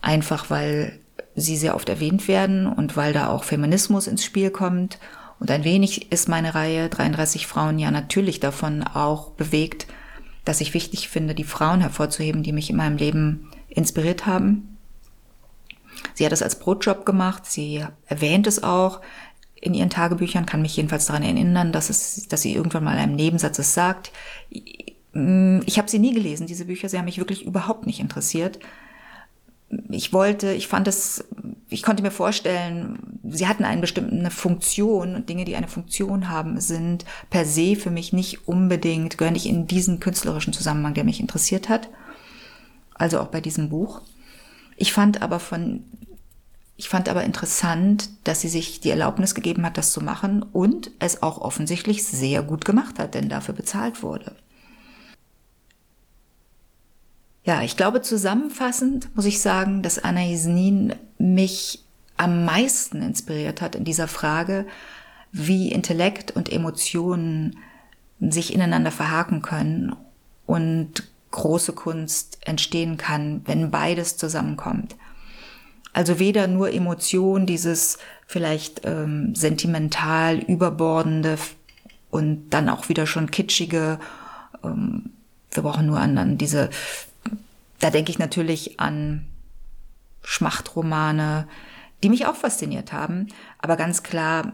einfach 0.01 0.49
weil 0.49 0.99
sie 1.35 1.57
sehr 1.57 1.75
oft 1.75 1.89
erwähnt 1.89 2.27
werden 2.27 2.67
und 2.67 2.95
weil 2.97 3.13
da 3.13 3.29
auch 3.29 3.43
Feminismus 3.43 4.07
ins 4.07 4.23
Spiel 4.23 4.49
kommt. 4.49 4.99
Und 5.39 5.51
ein 5.51 5.63
wenig 5.63 6.11
ist 6.11 6.27
meine 6.27 6.55
Reihe 6.55 6.89
33 6.89 7.45
Frauen 7.45 7.77
ja 7.77 7.91
natürlich 7.91 8.39
davon 8.39 8.83
auch 8.83 9.31
bewegt, 9.31 9.87
dass 10.45 10.61
ich 10.61 10.73
wichtig 10.73 11.09
finde, 11.09 11.35
die 11.35 11.43
Frauen 11.43 11.81
hervorzuheben, 11.81 12.41
die 12.41 12.53
mich 12.53 12.69
in 12.69 12.77
meinem 12.77 12.97
Leben 12.97 13.51
inspiriert 13.67 14.25
haben. 14.25 14.76
Sie 16.13 16.25
hat 16.25 16.33
es 16.33 16.41
als 16.41 16.59
Brotjob 16.59 17.05
gemacht, 17.05 17.45
sie 17.45 17.85
erwähnt 18.07 18.47
es 18.47 18.63
auch 18.63 19.01
in 19.55 19.73
ihren 19.73 19.89
Tagebüchern, 19.89 20.45
kann 20.45 20.61
mich 20.61 20.75
jedenfalls 20.75 21.07
daran 21.07 21.23
erinnern, 21.23 21.71
dass, 21.71 21.89
es, 21.89 22.27
dass 22.27 22.41
sie 22.41 22.53
irgendwann 22.53 22.83
mal 22.83 22.93
in 22.93 22.99
einem 22.99 23.15
Nebensatz 23.15 23.59
es 23.59 23.73
sagt. 23.73 24.11
Mm, 25.13 25.59
ich 25.65 25.77
habe 25.77 25.89
sie 25.89 25.99
nie 25.99 26.13
gelesen, 26.13 26.47
diese 26.47 26.65
Bücher. 26.65 26.89
Sie 26.89 26.97
haben 26.97 27.05
mich 27.05 27.17
wirklich 27.17 27.45
überhaupt 27.45 27.85
nicht 27.85 27.99
interessiert. 27.99 28.59
Ich 29.89 30.13
wollte, 30.13 30.53
ich 30.53 30.67
fand 30.67 30.87
es, 30.87 31.25
ich 31.69 31.83
konnte 31.83 32.03
mir 32.03 32.11
vorstellen, 32.11 33.19
sie 33.29 33.47
hatten 33.47 33.65
eine 33.65 33.81
bestimmte 33.81 34.31
Funktion 34.31 35.15
und 35.15 35.27
Dinge, 35.27 35.43
die 35.43 35.57
eine 35.57 35.67
Funktion 35.67 36.29
haben, 36.29 36.61
sind 36.61 37.03
per 37.29 37.43
se 37.43 37.75
für 37.75 37.91
mich 37.91 38.13
nicht 38.13 38.47
unbedingt, 38.47 39.17
gehören 39.17 39.33
nicht 39.33 39.45
in 39.45 39.67
diesen 39.67 39.99
künstlerischen 39.99 40.53
Zusammenhang, 40.53 40.93
der 40.93 41.03
mich 41.03 41.19
interessiert 41.19 41.67
hat. 41.67 41.89
Also 42.93 43.19
auch 43.19 43.27
bei 43.27 43.41
diesem 43.41 43.69
Buch. 43.69 44.01
Ich 44.77 44.93
fand 44.93 45.21
aber 45.21 45.39
von, 45.39 45.83
ich 46.77 46.87
fand 46.87 47.09
aber 47.09 47.23
interessant, 47.23 48.09
dass 48.23 48.41
sie 48.41 48.47
sich 48.47 48.79
die 48.79 48.91
Erlaubnis 48.91 49.35
gegeben 49.35 49.65
hat, 49.65 49.77
das 49.77 49.91
zu 49.91 50.01
machen 50.01 50.43
und 50.43 50.91
es 50.99 51.23
auch 51.23 51.39
offensichtlich 51.41 52.05
sehr 52.05 52.43
gut 52.43 52.63
gemacht 52.63 52.99
hat, 52.99 53.15
denn 53.15 53.27
dafür 53.27 53.55
bezahlt 53.55 54.03
wurde. 54.03 54.35
Ja, 57.43 57.63
ich 57.63 57.75
glaube, 57.75 58.01
zusammenfassend 58.01 59.15
muss 59.15 59.25
ich 59.25 59.41
sagen, 59.41 59.81
dass 59.81 59.99
Anna 59.99 60.29
Isnin 60.29 60.93
mich 61.17 61.83
am 62.17 62.45
meisten 62.45 63.01
inspiriert 63.01 63.61
hat 63.61 63.75
in 63.75 63.83
dieser 63.83 64.07
Frage, 64.07 64.67
wie 65.31 65.71
Intellekt 65.71 66.31
und 66.31 66.51
Emotionen 66.51 67.57
sich 68.19 68.53
ineinander 68.53 68.91
verhaken 68.91 69.41
können 69.41 69.95
und 70.45 71.03
große 71.31 71.73
Kunst 71.73 72.37
entstehen 72.41 72.97
kann, 72.97 73.41
wenn 73.45 73.71
beides 73.71 74.17
zusammenkommt. 74.17 74.95
Also 75.93 76.19
weder 76.19 76.47
nur 76.47 76.71
Emotion, 76.71 77.45
dieses 77.45 77.97
vielleicht 78.27 78.81
ähm, 78.85 79.33
sentimental 79.35 80.37
überbordende 80.37 81.37
und 82.11 82.49
dann 82.49 82.69
auch 82.69 82.89
wieder 82.89 83.07
schon 83.07 83.31
kitschige, 83.31 83.99
ähm, 84.63 85.11
wir 85.51 85.63
brauchen 85.63 85.87
nur 85.87 85.99
an, 85.99 86.17
an 86.17 86.37
diese 86.37 86.69
da 87.79 87.89
denke 87.89 88.11
ich 88.11 88.19
natürlich 88.19 88.79
an 88.79 89.25
Schmachtromane, 90.23 91.47
die 92.03 92.09
mich 92.09 92.25
auch 92.25 92.35
fasziniert 92.35 92.91
haben. 92.91 93.27
Aber 93.59 93.75
ganz 93.75 94.03
klar 94.03 94.53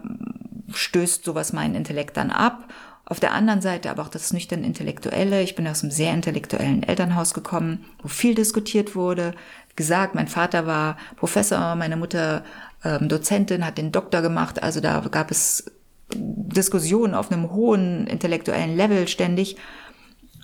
stößt 0.73 1.23
sowas 1.23 1.53
meinen 1.53 1.75
Intellekt 1.75 2.17
dann 2.17 2.31
ab. 2.31 2.67
Auf 3.05 3.19
der 3.19 3.33
anderen 3.33 3.61
Seite 3.61 3.89
aber 3.89 4.01
auch 4.01 4.09
das 4.09 4.31
nüchtern 4.31 4.63
Intellektuelle. 4.63 5.41
Ich 5.41 5.55
bin 5.55 5.67
aus 5.67 5.83
einem 5.83 5.91
sehr 5.91 6.13
intellektuellen 6.13 6.83
Elternhaus 6.83 7.33
gekommen, 7.33 7.85
wo 8.01 8.07
viel 8.07 8.33
diskutiert 8.33 8.95
wurde. 8.95 9.33
Gesagt, 9.75 10.15
mein 10.15 10.27
Vater 10.27 10.65
war 10.67 10.97
Professor, 11.17 11.75
meine 11.75 11.97
Mutter 11.97 12.43
ähm, 12.83 13.09
Dozentin, 13.09 13.65
hat 13.65 13.77
den 13.77 13.91
Doktor 13.91 14.21
gemacht. 14.21 14.63
Also 14.63 14.79
da 14.79 15.01
gab 15.11 15.31
es 15.31 15.65
Diskussionen 16.13 17.13
auf 17.13 17.31
einem 17.31 17.51
hohen 17.51 18.07
intellektuellen 18.07 18.77
Level 18.77 19.07
ständig. 19.07 19.57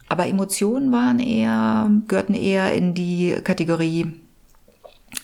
Aber 0.09 0.27
Emotionen 0.27 0.91
waren 0.91 1.19
eher, 1.19 1.89
gehörten 2.07 2.33
eher 2.33 2.73
in 2.73 2.93
die 2.93 3.37
Kategorie, 3.43 4.19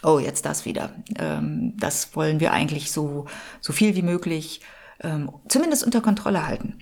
oh, 0.04 0.20
jetzt 0.20 0.46
das 0.46 0.66
wieder. 0.66 0.92
Ähm, 1.18 1.74
das 1.78 2.16
wollen 2.16 2.40
wir 2.40 2.54
eigentlich 2.54 2.92
so, 2.92 3.26
so 3.60 3.74
viel 3.74 3.96
wie 3.96 4.04
möglich, 4.04 4.62
ähm, 5.02 5.32
zumindest 5.50 5.84
unter 5.84 6.02
Kontrolle 6.02 6.48
halten. 6.48 6.76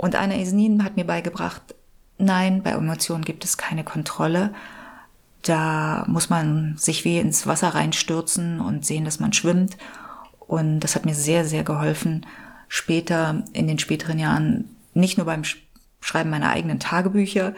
Und 0.00 0.16
Anna 0.16 0.36
Isnin 0.36 0.82
hat 0.82 0.96
mir 0.96 1.04
beigebracht, 1.04 1.74
nein, 2.16 2.62
bei 2.62 2.70
Emotionen 2.70 3.22
gibt 3.22 3.44
es 3.44 3.58
keine 3.58 3.84
Kontrolle. 3.84 4.54
Da 5.42 6.06
muss 6.08 6.30
man 6.30 6.74
sich 6.78 7.04
wie 7.04 7.18
ins 7.18 7.46
Wasser 7.46 7.74
reinstürzen 7.74 8.62
und 8.62 8.86
sehen, 8.86 9.04
dass 9.04 9.20
man 9.20 9.34
schwimmt. 9.34 9.76
Und 10.38 10.80
das 10.80 10.96
hat 10.96 11.04
mir 11.04 11.14
sehr, 11.14 11.44
sehr 11.44 11.64
geholfen, 11.64 12.24
später, 12.66 13.44
in 13.52 13.68
den 13.68 13.78
späteren 13.78 14.18
Jahren, 14.18 14.74
nicht 14.94 15.18
nur 15.18 15.26
beim 15.26 15.42
Schreiben 16.00 16.30
meiner 16.30 16.48
eigenen 16.48 16.80
Tagebücher, 16.80 17.52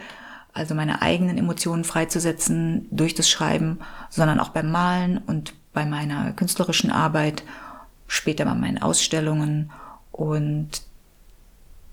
also 0.51 0.75
meine 0.75 1.01
eigenen 1.01 1.37
Emotionen 1.37 1.85
freizusetzen 1.85 2.89
durch 2.91 3.15
das 3.15 3.29
Schreiben, 3.29 3.79
sondern 4.09 4.41
auch 4.41 4.49
beim 4.49 4.69
Malen 4.69 5.17
und 5.17 5.53
bei 5.71 5.85
meiner 5.85 6.33
künstlerischen 6.33 6.91
Arbeit, 6.91 7.45
später 8.05 8.43
bei 8.43 8.53
meinen 8.53 8.81
Ausstellungen. 8.81 9.71
Und 10.11 10.81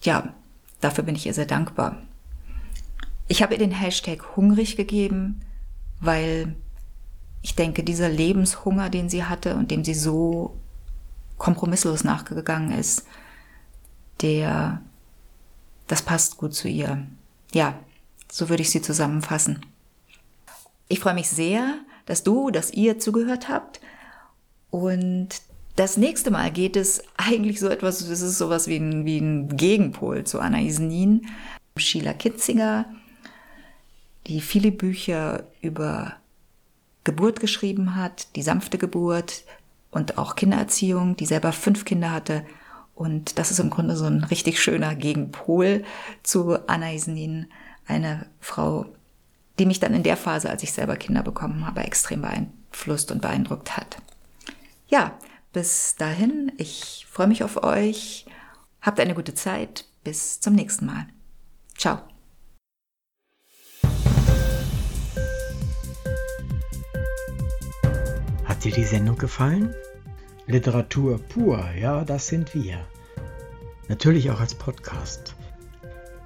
ja, 0.03 0.35
dafür 0.81 1.05
bin 1.05 1.15
ich 1.15 1.27
ihr 1.27 1.35
sehr 1.35 1.47
dankbar. 1.47 1.97
Ich 3.29 3.43
habe 3.43 3.55
ihr 3.55 3.59
den 3.59 3.71
Hashtag 3.71 4.37
hungrig 4.37 4.77
gegeben, 4.77 5.41
weil 6.01 6.57
ich 7.43 7.55
denke, 7.55 7.83
dieser 7.83 8.09
Lebenshunger, 8.09 8.91
den 8.91 9.09
sie 9.09 9.25
hatte 9.25 9.55
und 9.57 9.71
dem 9.71 9.85
sie 9.85 9.95
so 9.95 10.57
kompromisslos 11.39 12.05
nachgegangen 12.05 12.73
ist, 12.79 13.07
der, 14.21 14.83
das 15.87 16.03
passt 16.03 16.37
gut 16.37 16.55
zu 16.55 16.69
ihr. 16.69 17.07
Ja, 17.53 17.79
so 18.31 18.49
würde 18.49 18.63
ich 18.63 18.71
sie 18.71 18.83
zusammenfassen. 18.83 19.65
Ich 20.89 21.01
freue 21.01 21.15
mich 21.15 21.29
sehr, 21.31 21.79
dass 22.07 22.23
du, 22.23 22.51
dass 22.51 22.73
ihr 22.73 22.99
zugehört 22.99 23.49
habt. 23.49 23.81
Und 24.71 25.29
das 25.81 25.97
nächste 25.97 26.31
Mal 26.31 26.51
geht 26.51 26.77
es 26.77 27.03
eigentlich 27.17 27.59
so 27.59 27.67
etwas, 27.69 28.07
das 28.07 28.21
ist 28.21 28.37
sowas 28.37 28.69
wie 28.69 28.77
ein, 28.77 29.07
wie 29.07 29.17
ein 29.17 29.57
Gegenpol 29.57 30.25
zu 30.25 30.39
Anna 30.39 30.61
Isnin. 30.61 31.27
Sheila 31.75 32.13
Kitzinger, 32.13 32.85
die 34.27 34.43
viele 34.43 34.73
Bücher 34.73 35.45
über 35.63 36.17
Geburt 37.05 37.41
geschrieben 37.41 37.97
hat, 37.97 38.37
die 38.37 38.43
sanfte 38.43 38.77
Geburt, 38.77 39.45
und 39.91 40.19
auch 40.19 40.37
Kindererziehung, 40.37 41.17
die 41.17 41.25
selber 41.25 41.51
fünf 41.51 41.87
Kinder 41.87 42.13
hatte. 42.13 42.45
Und 42.95 43.39
das 43.39 43.51
ist 43.51 43.59
im 43.59 43.71
Grunde 43.71 43.97
so 43.97 44.05
ein 44.05 44.23
richtig 44.23 44.63
schöner 44.63 44.95
Gegenpol 44.95 45.83
zu 46.23 46.59
Anna 46.69 46.93
Isnin, 46.93 47.47
eine 47.87 48.27
Frau, 48.39 48.85
die 49.59 49.65
mich 49.65 49.81
dann 49.81 49.95
in 49.95 50.03
der 50.03 50.19
Phase, 50.19 50.51
als 50.51 50.63
ich 50.63 50.73
selber 50.73 50.97
Kinder 50.97 51.23
bekommen 51.23 51.67
habe, 51.67 51.81
extrem 51.81 52.21
beeinflusst 52.21 53.11
und 53.11 53.23
beeindruckt 53.23 53.79
hat. 53.79 53.97
Ja, 54.89 55.19
bis 55.53 55.97
dahin, 55.97 56.53
ich 56.59 57.07
freue 57.11 57.27
mich 57.27 57.43
auf 57.43 57.63
euch. 57.63 58.27
Habt 58.81 59.01
eine 59.01 59.15
gute 59.15 59.35
Zeit. 59.35 59.87
Bis 60.03 60.41
zum 60.41 60.55
nächsten 60.55 60.87
Mal. 60.87 61.07
Ciao. 61.77 62.01
Hat 68.45 68.65
dir 68.65 68.73
die 68.73 68.85
Sendung 68.85 69.19
gefallen? 69.19 69.75
Literatur 70.47 71.19
pur, 71.19 71.71
ja, 71.79 72.05
das 72.05 72.27
sind 72.27 72.55
wir. 72.55 72.85
Natürlich 73.89 74.31
auch 74.31 74.41
als 74.41 74.55
Podcast. 74.55 75.35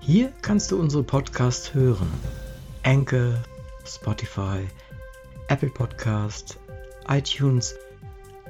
Hier 0.00 0.32
kannst 0.42 0.70
du 0.70 0.78
unsere 0.78 1.02
Podcasts 1.02 1.74
hören. 1.74 2.10
Anchor, 2.84 3.42
Spotify, 3.87 4.66
Apple 5.48 5.70
Podcast, 5.70 6.58
iTunes, 7.08 7.74